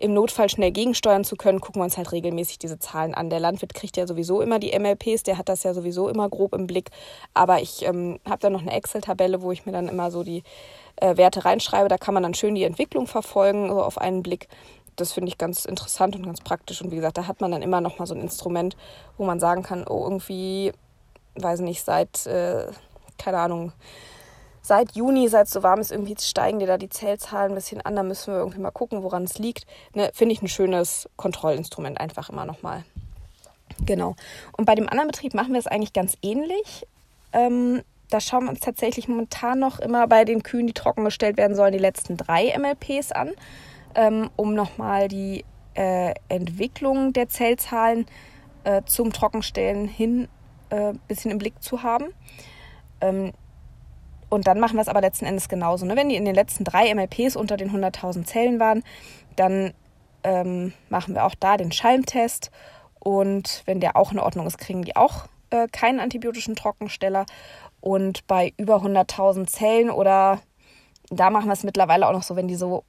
im 0.00 0.14
Notfall 0.14 0.48
schnell 0.48 0.72
gegensteuern 0.72 1.24
zu 1.24 1.36
können, 1.36 1.60
gucken 1.60 1.80
wir 1.80 1.84
uns 1.84 1.98
halt 1.98 2.10
regelmäßig 2.10 2.58
diese 2.58 2.78
Zahlen 2.78 3.12
an. 3.12 3.28
Der 3.28 3.38
Landwirt 3.38 3.74
kriegt 3.74 3.98
ja 3.98 4.06
sowieso 4.06 4.40
immer 4.40 4.58
die 4.58 4.76
MLPs, 4.76 5.24
der 5.24 5.36
hat 5.36 5.50
das 5.50 5.62
ja 5.62 5.74
sowieso 5.74 6.08
immer 6.08 6.26
grob 6.30 6.54
im 6.54 6.66
Blick. 6.66 6.90
Aber 7.34 7.60
ich 7.60 7.84
ähm, 7.84 8.18
habe 8.24 8.38
da 8.40 8.48
noch 8.48 8.62
eine 8.62 8.72
Excel-Tabelle, 8.72 9.42
wo 9.42 9.52
ich 9.52 9.66
mir 9.66 9.72
dann 9.72 9.88
immer 9.88 10.10
so 10.10 10.24
die 10.24 10.42
äh, 10.96 11.18
Werte 11.18 11.44
reinschreibe. 11.44 11.90
Da 11.90 11.98
kann 11.98 12.14
man 12.14 12.22
dann 12.22 12.32
schön 12.32 12.54
die 12.54 12.64
Entwicklung 12.64 13.06
verfolgen, 13.06 13.68
so 13.68 13.82
auf 13.82 13.98
einen 13.98 14.22
Blick. 14.22 14.48
Das 14.96 15.12
finde 15.12 15.28
ich 15.28 15.36
ganz 15.36 15.66
interessant 15.66 16.16
und 16.16 16.24
ganz 16.24 16.40
praktisch. 16.40 16.80
Und 16.80 16.90
wie 16.90 16.96
gesagt, 16.96 17.18
da 17.18 17.26
hat 17.26 17.42
man 17.42 17.50
dann 17.50 17.60
immer 17.60 17.82
noch 17.82 17.98
mal 17.98 18.06
so 18.06 18.14
ein 18.14 18.22
Instrument, 18.22 18.76
wo 19.18 19.24
man 19.26 19.38
sagen 19.38 19.62
kann, 19.62 19.86
oh, 19.86 20.04
irgendwie, 20.04 20.72
weiß 21.34 21.60
nicht, 21.60 21.84
seit, 21.84 22.26
äh, 22.26 22.68
keine 23.18 23.38
Ahnung, 23.38 23.72
seit 24.62 24.92
Juni, 24.92 25.28
seit 25.28 25.46
es 25.46 25.52
so 25.52 25.62
warm 25.62 25.80
ist, 25.80 25.90
irgendwie 25.90 26.16
steigen 26.18 26.58
dir 26.58 26.66
da 26.66 26.78
die 26.78 26.88
Zellzahlen 26.88 27.52
ein 27.52 27.54
bisschen 27.54 27.80
an. 27.80 27.96
Da 27.96 28.02
müssen 28.02 28.32
wir 28.32 28.38
irgendwie 28.38 28.60
mal 28.60 28.70
gucken, 28.70 29.02
woran 29.02 29.24
es 29.24 29.38
liegt. 29.38 29.66
Ne, 29.94 30.10
Finde 30.14 30.32
ich 30.34 30.42
ein 30.42 30.48
schönes 30.48 31.08
Kontrollinstrument 31.16 32.00
einfach 32.00 32.28
immer 32.30 32.44
nochmal. 32.44 32.84
Genau. 33.84 34.16
Und 34.56 34.64
bei 34.64 34.74
dem 34.74 34.88
anderen 34.88 35.08
Betrieb 35.08 35.34
machen 35.34 35.52
wir 35.52 35.58
es 35.58 35.66
eigentlich 35.66 35.92
ganz 35.92 36.16
ähnlich. 36.22 36.86
Ähm, 37.32 37.82
da 38.10 38.20
schauen 38.20 38.44
wir 38.44 38.50
uns 38.50 38.60
tatsächlich 38.60 39.08
momentan 39.08 39.58
noch 39.58 39.78
immer 39.78 40.06
bei 40.08 40.24
den 40.24 40.42
Kühen, 40.42 40.66
die 40.66 40.72
trockengestellt 40.72 41.36
werden 41.36 41.54
sollen, 41.54 41.72
die 41.72 41.78
letzten 41.78 42.16
drei 42.16 42.56
MLPs 42.58 43.12
an, 43.12 43.30
ähm, 43.94 44.30
um 44.36 44.54
nochmal 44.54 45.08
die 45.08 45.44
äh, 45.74 46.14
Entwicklung 46.28 47.12
der 47.12 47.28
Zellzahlen 47.28 48.06
äh, 48.64 48.82
zum 48.84 49.12
Trockenstellen 49.12 49.86
hin 49.86 50.28
ein 50.70 50.96
äh, 50.96 50.98
bisschen 51.08 51.30
im 51.30 51.38
Blick 51.38 51.62
zu 51.62 51.82
haben. 51.82 52.06
Ähm, 53.00 53.32
und 54.30 54.46
dann 54.46 54.60
machen 54.60 54.76
wir 54.76 54.82
es 54.82 54.88
aber 54.88 55.00
letzten 55.00 55.26
Endes 55.26 55.48
genauso. 55.48 55.84
Ne? 55.84 55.96
Wenn 55.96 56.08
die 56.08 56.16
in 56.16 56.24
den 56.24 56.34
letzten 56.34 56.64
drei 56.64 56.94
MLPs 56.94 57.36
unter 57.36 57.56
den 57.56 57.70
100.000 57.70 58.24
Zellen 58.24 58.60
waren, 58.60 58.82
dann 59.36 59.74
ähm, 60.22 60.72
machen 60.88 61.14
wir 61.14 61.24
auch 61.24 61.34
da 61.38 61.56
den 61.56 61.72
Schalmtest. 61.72 62.50
Und 63.00 63.62
wenn 63.66 63.80
der 63.80 63.96
auch 63.96 64.12
in 64.12 64.18
Ordnung 64.18 64.46
ist, 64.46 64.58
kriegen 64.58 64.82
die 64.82 64.96
auch 64.96 65.26
äh, 65.50 65.66
keinen 65.68 66.00
antibiotischen 66.00 66.54
Trockensteller. 66.54 67.26
Und 67.80 68.26
bei 68.26 68.52
über 68.56 68.76
100.000 68.76 69.46
Zellen 69.46 69.90
oder 69.90 70.40
da 71.10 71.30
machen 71.30 71.46
wir 71.46 71.54
es 71.54 71.64
mittlerweile 71.64 72.06
auch 72.06 72.12
noch 72.12 72.22
so, 72.22 72.36
wenn 72.36 72.46
die 72.46 72.54
so 72.54 72.84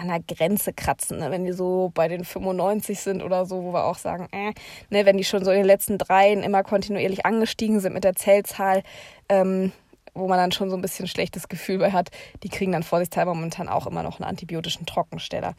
an 0.00 0.08
der 0.08 0.20
Grenze 0.20 0.72
kratzen, 0.72 1.18
ne? 1.18 1.30
wenn 1.30 1.44
die 1.44 1.52
so 1.52 1.92
bei 1.94 2.08
den 2.08 2.24
95 2.24 2.98
sind 2.98 3.22
oder 3.22 3.44
so, 3.44 3.62
wo 3.62 3.72
wir 3.72 3.84
auch 3.84 3.98
sagen, 3.98 4.28
äh, 4.32 4.54
ne, 4.88 5.04
wenn 5.04 5.18
die 5.18 5.24
schon 5.24 5.44
so 5.44 5.50
in 5.50 5.58
den 5.58 5.66
letzten 5.66 5.98
dreien 5.98 6.42
immer 6.42 6.62
kontinuierlich 6.62 7.26
angestiegen 7.26 7.80
sind 7.80 7.92
mit 7.92 8.04
der 8.04 8.16
Zellzahl, 8.16 8.82
ähm, 9.28 9.72
wo 10.14 10.28
man 10.28 10.38
dann 10.38 10.52
schon 10.52 10.70
so 10.70 10.76
ein 10.76 10.82
bisschen 10.82 11.06
schlechtes 11.06 11.48
Gefühl 11.48 11.78
bei 11.78 11.92
hat, 11.92 12.10
die 12.42 12.48
kriegen 12.48 12.72
dann 12.72 12.82
vorsichtshalber 12.82 13.34
momentan 13.34 13.68
auch 13.68 13.86
immer 13.86 14.02
noch 14.02 14.20
einen 14.20 14.28
antibiotischen 14.28 14.86
Trockensteller. 14.86 15.54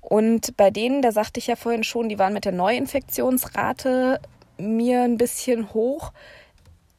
Und 0.00 0.56
bei 0.56 0.70
denen, 0.70 1.02
da 1.02 1.12
sagte 1.12 1.40
ich 1.40 1.46
ja 1.46 1.56
vorhin 1.56 1.84
schon, 1.84 2.08
die 2.08 2.18
waren 2.18 2.34
mit 2.34 2.44
der 2.44 2.52
Neuinfektionsrate 2.52 4.20
mir 4.58 5.02
ein 5.02 5.16
bisschen 5.16 5.72
hoch, 5.72 6.12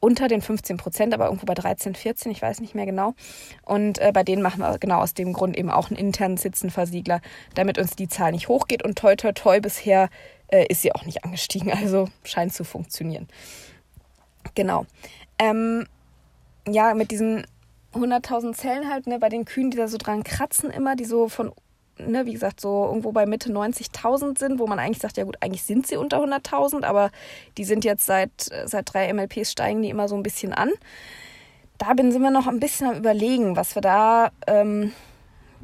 unter 0.00 0.28
den 0.28 0.42
15 0.42 0.76
Prozent, 0.76 1.14
aber 1.14 1.26
irgendwo 1.26 1.46
bei 1.46 1.54
13, 1.54 1.94
14, 1.94 2.30
ich 2.30 2.42
weiß 2.42 2.60
nicht 2.60 2.74
mehr 2.74 2.86
genau. 2.86 3.14
Und 3.64 3.98
äh, 3.98 4.12
bei 4.12 4.22
denen 4.22 4.42
machen 4.42 4.60
wir 4.60 4.78
genau 4.78 5.00
aus 5.00 5.14
dem 5.14 5.32
Grund 5.32 5.56
eben 5.56 5.70
auch 5.70 5.88
einen 5.88 5.98
internen 5.98 6.36
Sitzenversiegler, 6.36 7.20
damit 7.54 7.78
uns 7.78 7.96
die 7.96 8.08
Zahl 8.08 8.32
nicht 8.32 8.48
hochgeht. 8.48 8.84
Und 8.84 8.98
toi, 8.98 9.16
toi, 9.16 9.32
toi, 9.32 9.60
bisher 9.60 10.08
äh, 10.48 10.66
ist 10.68 10.82
sie 10.82 10.94
auch 10.94 11.04
nicht 11.04 11.24
angestiegen. 11.24 11.72
Also 11.72 12.08
scheint 12.24 12.52
zu 12.52 12.64
funktionieren. 12.64 13.26
Genau. 14.54 14.86
Ähm, 15.38 15.86
ja, 16.68 16.94
mit 16.94 17.10
diesen 17.10 17.46
100.000 17.94 18.54
Zellen 18.54 18.90
halt, 18.90 19.06
ne, 19.06 19.18
bei 19.18 19.28
den 19.28 19.44
Kühen, 19.44 19.70
die 19.70 19.76
da 19.76 19.88
so 19.88 19.98
dran 19.98 20.24
kratzen 20.24 20.70
immer, 20.70 20.96
die 20.96 21.04
so 21.04 21.28
von, 21.28 21.52
ne, 21.98 22.26
wie 22.26 22.32
gesagt, 22.32 22.60
so 22.60 22.86
irgendwo 22.86 23.12
bei 23.12 23.26
Mitte 23.26 23.50
90.000 23.50 24.38
sind, 24.38 24.58
wo 24.58 24.66
man 24.66 24.78
eigentlich 24.78 24.98
sagt, 24.98 25.16
ja 25.16 25.24
gut, 25.24 25.36
eigentlich 25.40 25.62
sind 25.62 25.86
sie 25.86 25.96
unter 25.96 26.22
100.000, 26.22 26.84
aber 26.84 27.10
die 27.56 27.64
sind 27.64 27.84
jetzt 27.84 28.06
seit, 28.06 28.30
seit 28.64 28.92
drei 28.92 29.12
MLPs 29.12 29.52
steigen 29.52 29.82
die 29.82 29.90
immer 29.90 30.08
so 30.08 30.16
ein 30.16 30.22
bisschen 30.22 30.52
an. 30.52 30.70
Da 31.78 31.92
bin, 31.94 32.10
sind 32.10 32.22
wir 32.22 32.30
noch 32.30 32.46
ein 32.46 32.60
bisschen 32.60 32.88
am 32.88 32.96
überlegen, 32.96 33.56
was 33.56 33.74
wir 33.74 33.82
da 33.82 34.30
ähm, 34.46 34.92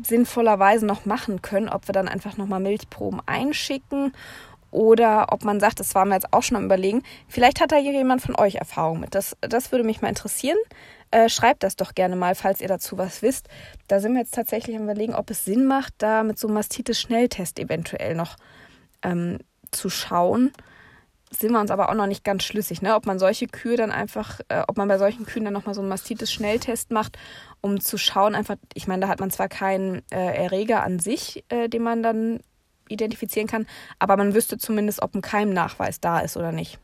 sinnvollerweise 0.02 0.86
noch 0.86 1.04
machen 1.04 1.42
können, 1.42 1.68
ob 1.68 1.88
wir 1.88 1.92
dann 1.92 2.08
einfach 2.08 2.36
nochmal 2.36 2.60
Milchproben 2.60 3.20
einschicken 3.26 4.12
oder 4.72 5.26
ob 5.32 5.44
man 5.44 5.60
sagt, 5.60 5.78
das 5.78 5.94
war 5.94 6.04
mir 6.04 6.14
jetzt 6.14 6.32
auch 6.32 6.42
schon 6.42 6.56
am 6.56 6.64
Überlegen, 6.64 7.02
vielleicht 7.28 7.60
hat 7.60 7.70
da 7.70 7.76
hier 7.76 7.92
jemand 7.92 8.22
von 8.22 8.34
euch 8.34 8.56
Erfahrung 8.56 9.00
mit. 9.00 9.14
Das, 9.14 9.36
das 9.40 9.70
würde 9.70 9.84
mich 9.84 10.02
mal 10.02 10.08
interessieren. 10.08 10.58
Äh, 11.12 11.28
schreibt 11.28 11.62
das 11.62 11.76
doch 11.76 11.94
gerne 11.94 12.16
mal, 12.16 12.34
falls 12.34 12.60
ihr 12.62 12.68
dazu 12.68 12.96
was 12.96 13.20
wisst. 13.20 13.48
Da 13.86 14.00
sind 14.00 14.14
wir 14.14 14.20
jetzt 14.20 14.34
tatsächlich 14.34 14.74
am 14.74 14.84
Überlegen, 14.84 15.14
ob 15.14 15.30
es 15.30 15.44
Sinn 15.44 15.66
macht, 15.66 15.94
da 15.98 16.22
mit 16.22 16.38
so 16.38 16.48
einem 16.48 16.54
Mastitis-Schnelltest 16.54 17.58
eventuell 17.58 18.14
noch 18.14 18.36
ähm, 19.02 19.38
zu 19.70 19.90
schauen. 19.90 20.52
Sind 21.30 21.52
wir 21.52 21.60
uns 21.60 21.70
aber 21.70 21.90
auch 21.90 21.94
noch 21.94 22.06
nicht 22.06 22.24
ganz 22.24 22.44
schlüssig, 22.44 22.80
ne? 22.80 22.94
ob 22.94 23.04
man 23.04 23.18
solche 23.18 23.46
Kühe 23.46 23.76
dann 23.76 23.90
einfach, 23.90 24.40
äh, 24.48 24.62
ob 24.68 24.78
man 24.78 24.88
bei 24.88 24.96
solchen 24.96 25.26
Kühen 25.26 25.44
dann 25.44 25.54
nochmal 25.54 25.74
so 25.74 25.82
einen 25.82 25.90
Mastitis-Schnelltest 25.90 26.90
macht, 26.90 27.18
um 27.60 27.78
zu 27.78 27.98
schauen, 27.98 28.34
einfach, 28.34 28.56
ich 28.72 28.86
meine, 28.86 29.02
da 29.02 29.08
hat 29.08 29.20
man 29.20 29.30
zwar 29.30 29.48
keinen 29.48 30.02
äh, 30.10 30.44
Erreger 30.44 30.82
an 30.82 30.98
sich, 30.98 31.44
äh, 31.50 31.68
den 31.68 31.82
man 31.82 32.02
dann 32.02 32.40
identifizieren 32.92 33.48
kann, 33.48 33.66
aber 33.98 34.16
man 34.16 34.34
wüsste 34.34 34.58
zumindest, 34.58 35.02
ob 35.02 35.14
ein 35.14 35.22
Keimnachweis 35.22 36.00
da 36.00 36.20
ist 36.20 36.36
oder 36.36 36.52
nicht. 36.52 36.78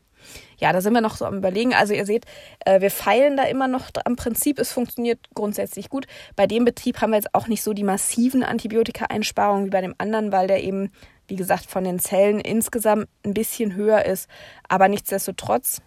Ja, 0.57 0.73
da 0.73 0.81
sind 0.81 0.93
wir 0.93 1.01
noch 1.01 1.15
so 1.15 1.25
am 1.25 1.37
Überlegen. 1.37 1.73
Also 1.73 1.93
ihr 1.93 2.05
seht, 2.05 2.25
äh, 2.65 2.81
wir 2.81 2.91
feilen 2.91 3.37
da 3.37 3.43
immer 3.43 3.67
noch 3.67 3.89
am 4.03 4.15
Prinzip. 4.15 4.59
Es 4.59 4.71
funktioniert 4.71 5.19
grundsätzlich 5.33 5.89
gut. 5.89 6.05
Bei 6.35 6.47
dem 6.47 6.65
Betrieb 6.65 7.01
haben 7.01 7.11
wir 7.11 7.17
jetzt 7.17 7.33
auch 7.33 7.47
nicht 7.47 7.63
so 7.63 7.73
die 7.73 7.83
massiven 7.83 8.43
Antibiotika-Einsparungen 8.43 9.65
wie 9.65 9.69
bei 9.69 9.81
dem 9.81 9.95
anderen, 9.97 10.31
weil 10.31 10.47
der 10.47 10.63
eben, 10.63 10.91
wie 11.27 11.35
gesagt, 11.35 11.65
von 11.65 11.83
den 11.83 11.99
Zellen 11.99 12.39
insgesamt 12.39 13.07
ein 13.25 13.33
bisschen 13.33 13.75
höher 13.75 14.05
ist. 14.05 14.29
Aber 14.67 14.87
nichtsdestotrotz 14.89 15.81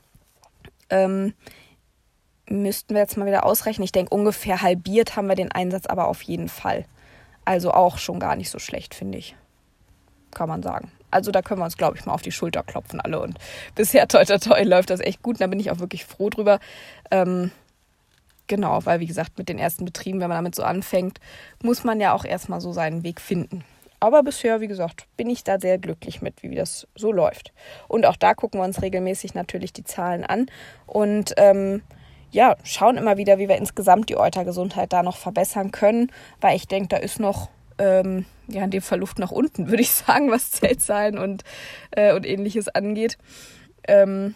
ähm, 0.89 1.35
müssten 2.49 2.95
wir 2.95 3.03
jetzt 3.03 3.17
mal 3.17 3.27
wieder 3.27 3.45
ausrechnen. 3.45 3.85
Ich 3.85 3.93
denke, 3.93 4.15
ungefähr 4.15 4.63
halbiert 4.63 5.17
haben 5.17 5.29
wir 5.29 5.37
den 5.37 5.53
Einsatz 5.53 5.87
aber 5.87 6.09
auf 6.09 6.23
jeden 6.23 6.49
Fall. 6.49 6.87
Also 7.45 7.73
auch 7.73 7.99
schon 7.99 8.21
gar 8.21 8.37
nicht 8.37 8.51
so 8.51 8.59
schlecht, 8.59 8.95
finde 8.95 9.19
ich 9.19 9.37
kann 10.35 10.49
man 10.49 10.63
sagen. 10.63 10.91
Also 11.11 11.31
da 11.31 11.43
können 11.43 11.61
wir 11.61 11.65
uns, 11.65 11.77
glaube 11.77 11.97
ich, 11.97 12.07
mal 12.07 12.15
auf 12.15 12.23
die 12.23 12.33
Schulter 12.33 12.63
klopfen 12.63 13.01
alle. 13.01 13.21
Und 13.21 13.39
bisher, 13.75 14.09
toi, 14.09 14.25
toi, 14.25 14.39
toi, 14.39 14.63
läuft 14.63 14.91
das 14.91 15.01
echt 15.01 15.23
gut. 15.23 15.37
Und 15.37 15.41
da 15.41 15.47
bin 15.47 15.61
ich 15.61 15.71
auch 15.71 15.79
wirklich 15.79 16.05
froh 16.05 16.31
drüber. 16.31 16.59
Ähm, 17.11 17.51
genau, 18.47 18.85
weil, 18.85 19.01
wie 19.01 19.07
gesagt, 19.07 19.39
mit 19.39 19.49
den 19.49 19.59
ersten 19.59 19.85
Betrieben, 19.85 20.21
wenn 20.21 20.29
man 20.29 20.39
damit 20.39 20.55
so 20.55 20.63
anfängt, 20.63 21.19
muss 21.63 21.85
man 21.85 22.01
ja 22.01 22.15
auch 22.15 22.25
erstmal 22.25 22.61
so 22.61 22.73
seinen 22.73 23.05
Weg 23.05 23.21
finden. 23.21 23.65
Aber 24.01 24.25
bisher, 24.25 24.61
wie 24.61 24.67
gesagt, 24.67 25.07
bin 25.17 25.31
ich 25.31 25.45
da 25.45 25.61
sehr 25.61 25.79
glücklich 25.79 26.23
mit, 26.23 26.43
wie 26.43 26.57
das 26.57 26.89
so 26.97 27.13
läuft. 27.13 27.53
Und 27.87 28.05
auch 28.05 28.17
da 28.17 28.35
gucken 28.35 28.59
wir 28.59 28.65
uns 28.65 28.83
regelmäßig 28.83 29.35
natürlich 29.35 29.73
die 29.73 29.85
Zahlen 29.85 30.25
an 30.25 30.47
und 30.89 31.35
ähm, 31.37 31.83
ja, 32.33 32.57
schauen 32.65 32.97
immer 32.97 33.17
wieder, 33.17 33.39
wie 33.39 33.49
wir 33.49 33.59
insgesamt 33.59 34.09
die 34.09 34.17
Eutergesundheit 34.17 34.93
da 34.93 35.05
noch 35.05 35.19
verbessern 35.19 35.71
können, 35.71 36.11
weil 36.41 36.57
ich 36.57 36.67
denke, 36.67 36.89
da 36.89 36.97
ist 36.97 37.21
noch 37.21 37.49
ähm, 37.79 38.25
ja, 38.49 38.65
in 38.65 38.71
dem 38.71 38.83
Fall 38.83 39.01
Luft 39.01 39.19
nach 39.19 39.31
unten, 39.31 39.67
würde 39.71 39.83
ich 39.83 39.91
sagen, 39.91 40.31
was 40.31 40.51
Zeltzahlen 40.51 41.19
und, 41.19 41.45
äh, 41.93 42.15
und 42.15 42.27
ähnliches 42.27 42.69
angeht. 42.69 43.19
Ähm, 43.87 44.35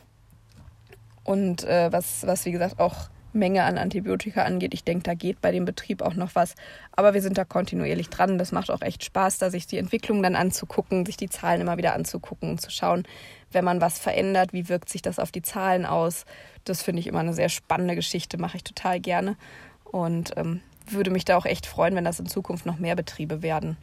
und 1.24 1.64
äh, 1.64 1.90
was, 1.92 2.26
was, 2.26 2.44
wie 2.44 2.52
gesagt, 2.52 2.78
auch 2.78 3.08
Menge 3.36 3.64
an 3.64 3.78
Antibiotika 3.78 4.42
angeht. 4.42 4.74
Ich 4.74 4.82
denke, 4.82 5.04
da 5.04 5.14
geht 5.14 5.40
bei 5.40 5.52
dem 5.52 5.64
Betrieb 5.64 6.02
auch 6.02 6.14
noch 6.14 6.34
was. 6.34 6.54
Aber 6.92 7.14
wir 7.14 7.22
sind 7.22 7.38
da 7.38 7.44
kontinuierlich 7.44 8.08
dran. 8.08 8.38
Das 8.38 8.50
macht 8.50 8.70
auch 8.70 8.82
echt 8.82 9.04
Spaß, 9.04 9.38
da 9.38 9.50
sich 9.50 9.66
die 9.66 9.78
Entwicklung 9.78 10.22
dann 10.22 10.34
anzugucken, 10.34 11.06
sich 11.06 11.16
die 11.16 11.28
Zahlen 11.28 11.60
immer 11.60 11.76
wieder 11.76 11.94
anzugucken 11.94 12.50
und 12.50 12.60
zu 12.60 12.70
schauen, 12.70 13.06
wenn 13.52 13.64
man 13.64 13.80
was 13.80 13.98
verändert, 13.98 14.52
wie 14.52 14.68
wirkt 14.68 14.88
sich 14.88 15.02
das 15.02 15.18
auf 15.18 15.30
die 15.30 15.42
Zahlen 15.42 15.86
aus. 15.86 16.24
Das 16.64 16.82
finde 16.82 17.00
ich 17.00 17.06
immer 17.06 17.20
eine 17.20 17.34
sehr 17.34 17.48
spannende 17.48 17.94
Geschichte, 17.94 18.38
mache 18.38 18.56
ich 18.56 18.64
total 18.64 18.98
gerne. 18.98 19.36
Und 19.84 20.32
ähm, 20.36 20.62
würde 20.92 21.10
mich 21.10 21.24
da 21.24 21.36
auch 21.36 21.46
echt 21.46 21.66
freuen, 21.66 21.94
wenn 21.94 22.04
das 22.04 22.20
in 22.20 22.26
Zukunft 22.26 22.66
noch 22.66 22.78
mehr 22.78 22.96
Betriebe 22.96 23.42
werden. 23.42 23.76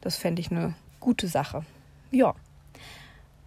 Das 0.00 0.16
fände 0.16 0.40
ich 0.40 0.50
eine 0.50 0.74
gute 0.98 1.28
Sache. 1.28 1.64
Ja. 2.10 2.34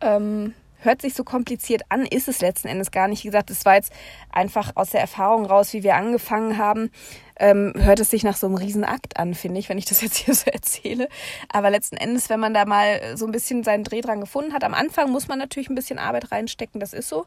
Ähm, 0.02 0.54
hört 0.80 1.02
sich 1.02 1.14
so 1.14 1.24
kompliziert 1.24 1.84
an, 1.90 2.06
ist 2.06 2.28
es 2.28 2.42
letzten 2.42 2.68
Endes 2.68 2.92
gar 2.92 3.08
nicht. 3.08 3.24
Wie 3.24 3.28
gesagt, 3.28 3.50
es 3.50 3.66
war 3.66 3.76
jetzt 3.76 3.94
einfach 4.32 4.72
aus 4.76 4.92
der 4.92 5.02
Erfahrung 5.02 5.46
raus, 5.46 5.74
wie 5.74 5.84
wir 5.84 5.96
angefangen 5.96 6.58
haben, 6.58 6.92
ähm, 7.40 7.74
hört 7.78 8.00
es 8.00 8.10
sich 8.10 8.24
nach 8.24 8.36
so 8.36 8.48
einem 8.48 8.56
Riesenakt 8.56 9.18
an, 9.18 9.34
finde 9.34 9.60
ich, 9.60 9.70
wenn 9.70 9.78
ich 9.78 9.86
das 9.86 10.02
jetzt 10.02 10.18
hier 10.18 10.34
so 10.34 10.52
erzähle. 10.52 11.10
Aber 11.50 11.70
letzten 11.70 11.98
Endes, 11.98 12.30
wenn 12.30 12.40
man 12.40 12.54
da 12.54 12.66
mal 12.66 13.18
so 13.18 13.26
ein 13.26 13.32
bisschen 13.32 13.64
seinen 13.64 13.84
Dreh 13.84 14.02
dran 14.02 14.22
gefunden 14.22 14.54
hat, 14.54 14.64
am 14.64 14.74
Anfang 14.74 15.12
muss 15.12 15.28
man 15.28 15.40
natürlich 15.40 15.70
ein 15.70 15.76
bisschen 15.76 16.00
Arbeit 16.00 16.32
reinstecken, 16.32 16.80
das 16.80 16.94
ist 16.94 17.10
so. 17.10 17.26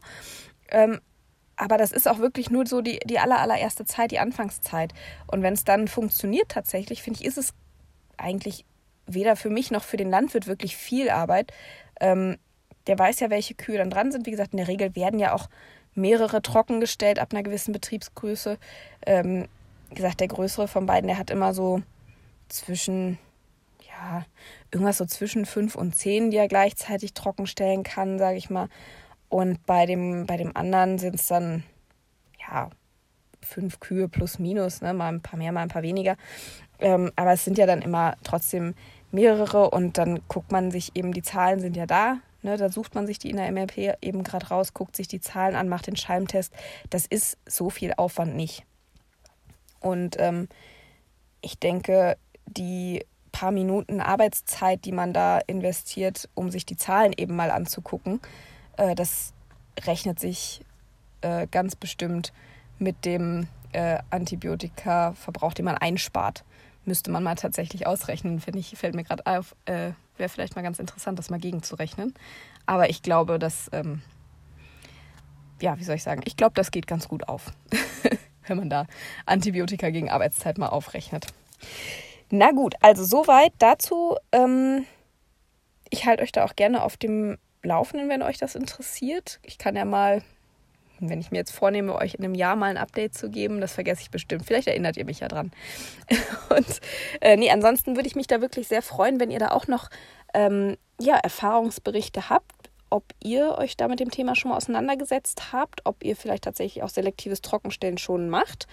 Ähm, 0.69 0.99
aber 1.57 1.77
das 1.77 1.91
ist 1.91 2.07
auch 2.07 2.19
wirklich 2.19 2.51
nur 2.51 2.65
so 2.67 2.81
die, 2.81 2.99
die 3.05 3.19
aller, 3.19 3.39
allererste 3.39 3.83
Zeit, 3.83 4.11
die 4.11 4.19
Anfangszeit. 4.19 4.93
Und 5.25 5.41
wenn 5.41 5.55
es 5.55 5.63
dann 5.63 5.87
funktioniert 5.87 6.49
tatsächlich, 6.49 7.01
finde 7.01 7.19
ich, 7.19 7.25
ist 7.25 7.37
es 7.37 7.53
eigentlich 8.15 8.63
weder 9.07 9.35
für 9.35 9.49
mich 9.49 9.71
noch 9.71 9.83
für 9.83 9.97
den 9.97 10.09
Landwirt 10.09 10.47
wirklich 10.47 10.77
viel 10.77 11.09
Arbeit. 11.09 11.51
Ähm, 11.99 12.37
der 12.85 12.97
weiß 12.97 13.19
ja, 13.19 13.29
welche 13.29 13.55
Kühe 13.55 13.77
dann 13.77 13.89
dran 13.89 14.11
sind. 14.11 14.25
Wie 14.25 14.31
gesagt, 14.31 14.53
in 14.53 14.57
der 14.57 14.67
Regel 14.67 14.95
werden 14.95 15.19
ja 15.19 15.33
auch 15.33 15.49
mehrere 15.95 16.41
trockengestellt 16.41 17.17
ab 17.19 17.29
einer 17.31 17.43
gewissen 17.43 17.73
Betriebsgröße. 17.73 18.57
Ähm, 19.05 19.47
wie 19.89 19.95
gesagt, 19.95 20.19
der 20.19 20.27
größere 20.27 20.67
von 20.67 20.85
beiden, 20.85 21.07
der 21.07 21.17
hat 21.17 21.31
immer 21.31 21.53
so 21.53 21.81
zwischen, 22.49 23.17
ja, 23.87 24.25
irgendwas 24.71 24.97
so 24.97 25.05
zwischen 25.05 25.45
fünf 25.45 25.75
und 25.75 25.95
zehn, 25.95 26.29
die 26.29 26.37
er 26.37 26.47
gleichzeitig 26.47 27.13
trockenstellen 27.13 27.83
kann, 27.83 28.19
sage 28.19 28.37
ich 28.37 28.49
mal. 28.49 28.69
Und 29.29 29.65
bei 29.65 29.85
dem, 29.85 30.25
bei 30.25 30.37
dem 30.37 30.55
anderen 30.55 30.97
sind 30.97 31.15
es 31.15 31.27
dann, 31.27 31.63
ja, 32.47 32.69
fünf 33.41 33.79
Kühe 33.79 34.07
plus 34.07 34.39
minus, 34.39 34.81
ne? 34.81 34.93
mal 34.93 35.09
ein 35.09 35.21
paar 35.21 35.37
mehr, 35.37 35.51
mal 35.51 35.61
ein 35.61 35.69
paar 35.69 35.83
weniger. 35.83 36.15
Ähm, 36.79 37.11
aber 37.15 37.33
es 37.33 37.45
sind 37.45 37.57
ja 37.57 37.65
dann 37.65 37.81
immer 37.81 38.15
trotzdem 38.23 38.73
mehrere 39.11 39.69
und 39.69 39.97
dann 39.97 40.21
guckt 40.27 40.51
man 40.51 40.71
sich 40.71 40.95
eben, 40.95 41.13
die 41.13 41.21
Zahlen 41.21 41.59
sind 41.59 41.75
ja 41.75 41.85
da. 41.85 42.17
Ne? 42.41 42.57
Da 42.57 42.69
sucht 42.69 42.95
man 42.95 43.07
sich 43.07 43.19
die 43.19 43.29
in 43.29 43.37
der 43.37 43.51
MLP 43.51 43.97
eben 44.01 44.23
gerade 44.23 44.47
raus, 44.47 44.73
guckt 44.73 44.95
sich 44.95 45.07
die 45.07 45.21
Zahlen 45.21 45.55
an, 45.55 45.69
macht 45.69 45.87
den 45.87 45.95
Schalmtest. 45.95 46.53
Das 46.89 47.05
ist 47.05 47.37
so 47.45 47.69
viel 47.69 47.93
Aufwand 47.97 48.35
nicht. 48.35 48.63
Und 49.79 50.17
ähm, 50.19 50.47
ich 51.41 51.59
denke, 51.59 52.17
die 52.45 53.05
paar 53.31 53.51
Minuten 53.51 54.01
Arbeitszeit, 54.01 54.83
die 54.85 54.91
man 54.91 55.13
da 55.13 55.39
investiert, 55.45 56.27
um 56.33 56.49
sich 56.49 56.65
die 56.65 56.77
Zahlen 56.77 57.13
eben 57.15 57.35
mal 57.35 57.51
anzugucken, 57.51 58.19
äh, 58.77 58.95
das 58.95 59.33
rechnet 59.85 60.19
sich 60.19 60.61
äh, 61.21 61.47
ganz 61.47 61.75
bestimmt 61.75 62.33
mit 62.79 63.05
dem 63.05 63.47
äh, 63.73 63.99
Antibiotikaverbrauch, 64.09 65.53
den 65.53 65.65
man 65.65 65.77
einspart. 65.77 66.43
Müsste 66.85 67.11
man 67.11 67.23
mal 67.23 67.35
tatsächlich 67.35 67.85
ausrechnen, 67.85 68.39
finde 68.39 68.59
ich, 68.59 68.69
fällt 68.77 68.95
mir 68.95 69.03
gerade 69.03 69.25
auf. 69.25 69.55
Äh, 69.65 69.91
Wäre 70.15 70.29
vielleicht 70.29 70.55
mal 70.55 70.61
ganz 70.61 70.79
interessant, 70.79 71.19
das 71.19 71.29
mal 71.29 71.39
gegenzurechnen. 71.39 72.13
Aber 72.65 72.89
ich 72.89 73.01
glaube, 73.01 73.39
dass, 73.39 73.69
ähm, 73.73 74.01
ja, 75.61 75.77
wie 75.77 75.83
soll 75.83 75.95
ich 75.95 76.03
sagen, 76.03 76.21
ich 76.25 76.37
glaube, 76.37 76.53
das 76.55 76.71
geht 76.71 76.87
ganz 76.87 77.07
gut 77.07 77.27
auf, 77.27 77.51
wenn 78.47 78.57
man 78.57 78.69
da 78.69 78.87
Antibiotika 79.25 79.89
gegen 79.89 80.09
Arbeitszeit 80.09 80.57
mal 80.57 80.69
aufrechnet. 80.69 81.27
Na 82.29 82.51
gut, 82.51 82.75
also 82.81 83.03
soweit 83.03 83.53
dazu. 83.59 84.17
Ähm, 84.31 84.85
ich 85.89 86.05
halte 86.05 86.23
euch 86.23 86.31
da 86.31 86.43
auch 86.43 86.55
gerne 86.55 86.83
auf 86.83 86.97
dem 86.97 87.37
Laufenden, 87.63 88.09
wenn 88.09 88.21
euch 88.21 88.37
das 88.37 88.55
interessiert. 88.55 89.39
Ich 89.43 89.57
kann 89.57 89.75
ja 89.75 89.85
mal, 89.85 90.23
wenn 90.99 91.19
ich 91.19 91.31
mir 91.31 91.37
jetzt 91.37 91.51
vornehme, 91.51 91.95
euch 91.95 92.15
in 92.15 92.23
einem 92.23 92.35
Jahr 92.35 92.55
mal 92.55 92.69
ein 92.69 92.77
Update 92.77 93.15
zu 93.15 93.29
geben, 93.29 93.61
das 93.61 93.73
vergesse 93.73 94.01
ich 94.01 94.11
bestimmt. 94.11 94.45
Vielleicht 94.45 94.67
erinnert 94.67 94.97
ihr 94.97 95.05
mich 95.05 95.19
ja 95.19 95.27
dran. 95.27 95.51
Und 96.49 96.81
äh, 97.21 97.35
nee, 97.37 97.51
ansonsten 97.51 97.95
würde 97.95 98.07
ich 98.07 98.15
mich 98.15 98.27
da 98.27 98.41
wirklich 98.41 98.67
sehr 98.67 98.81
freuen, 98.81 99.19
wenn 99.19 99.31
ihr 99.31 99.39
da 99.39 99.49
auch 99.49 99.67
noch 99.67 99.89
ähm, 100.33 100.77
ja, 100.99 101.15
Erfahrungsberichte 101.15 102.29
habt, 102.29 102.69
ob 102.89 103.03
ihr 103.21 103.57
euch 103.57 103.75
da 103.75 103.87
mit 103.87 103.99
dem 103.99 104.11
Thema 104.11 104.35
schon 104.35 104.51
mal 104.51 104.57
auseinandergesetzt 104.57 105.51
habt, 105.51 105.81
ob 105.85 106.03
ihr 106.03 106.15
vielleicht 106.15 106.45
tatsächlich 106.45 106.83
auch 106.83 106.89
selektives 106.89 107.41
Trockenstellen 107.41 107.97
schon 107.97 108.29
macht 108.29 108.67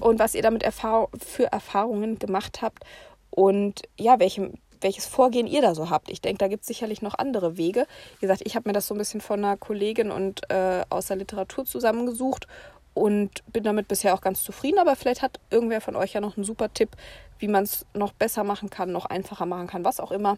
und 0.00 0.18
was 0.18 0.34
ihr 0.34 0.42
damit 0.42 0.62
Erfahr 0.62 1.08
für 1.24 1.52
Erfahrungen 1.52 2.18
gemacht 2.18 2.62
habt 2.62 2.84
und 3.30 3.82
ja, 3.98 4.18
welche 4.20 4.52
welches 4.84 5.06
Vorgehen 5.06 5.48
ihr 5.48 5.62
da 5.62 5.74
so 5.74 5.90
habt. 5.90 6.10
Ich 6.10 6.20
denke, 6.20 6.38
da 6.38 6.48
gibt 6.48 6.62
es 6.62 6.68
sicherlich 6.68 7.02
noch 7.02 7.18
andere 7.18 7.56
Wege. 7.56 7.86
Wie 8.18 8.20
gesagt, 8.20 8.42
ich 8.44 8.54
habe 8.54 8.68
mir 8.68 8.74
das 8.74 8.86
so 8.86 8.94
ein 8.94 8.98
bisschen 8.98 9.20
von 9.20 9.42
einer 9.42 9.56
Kollegin 9.56 10.12
und 10.12 10.48
äh, 10.50 10.82
aus 10.90 11.06
der 11.06 11.16
Literatur 11.16 11.64
zusammengesucht 11.64 12.46
und 12.92 13.42
bin 13.52 13.64
damit 13.64 13.88
bisher 13.88 14.14
auch 14.14 14.20
ganz 14.20 14.44
zufrieden. 14.44 14.78
Aber 14.78 14.94
vielleicht 14.94 15.22
hat 15.22 15.40
irgendwer 15.50 15.80
von 15.80 15.96
euch 15.96 16.12
ja 16.12 16.20
noch 16.20 16.36
einen 16.36 16.44
super 16.44 16.72
Tipp, 16.72 16.90
wie 17.38 17.48
man 17.48 17.64
es 17.64 17.86
noch 17.94 18.12
besser 18.12 18.44
machen 18.44 18.70
kann, 18.70 18.92
noch 18.92 19.06
einfacher 19.06 19.46
machen 19.46 19.66
kann, 19.66 19.84
was 19.84 19.98
auch 19.98 20.12
immer. 20.12 20.36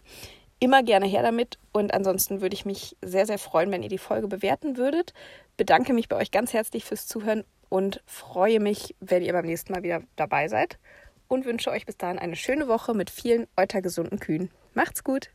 Immer 0.59 0.81
gerne 0.81 1.05
her 1.05 1.21
damit. 1.21 1.59
Und 1.71 1.93
ansonsten 1.93 2.41
würde 2.41 2.55
ich 2.55 2.65
mich 2.65 2.95
sehr, 3.01 3.27
sehr 3.27 3.37
freuen, 3.37 3.69
wenn 3.69 3.83
ihr 3.83 3.89
die 3.89 3.99
Folge 3.99 4.27
bewerten 4.27 4.77
würdet. 4.77 5.13
Bedanke 5.57 5.93
mich 5.93 6.07
bei 6.07 6.15
euch 6.15 6.31
ganz 6.31 6.53
herzlich 6.53 6.85
fürs 6.85 7.05
Zuhören 7.05 7.43
und 7.69 8.01
freue 8.05 8.59
mich, 8.59 8.95
wenn 9.01 9.23
ihr 9.23 9.33
beim 9.33 9.45
nächsten 9.45 9.73
Mal 9.73 9.83
wieder 9.83 10.01
dabei 10.15 10.47
seid 10.47 10.79
und 11.27 11.45
wünsche 11.45 11.71
euch 11.71 11.85
bis 11.85 11.97
dahin 11.97 12.19
eine 12.19 12.35
schöne 12.35 12.67
Woche 12.67 12.93
mit 12.93 13.09
vielen 13.09 13.47
eutergesunden 13.55 14.19
Kühen. 14.19 14.49
Macht's 14.73 15.03
gut! 15.03 15.31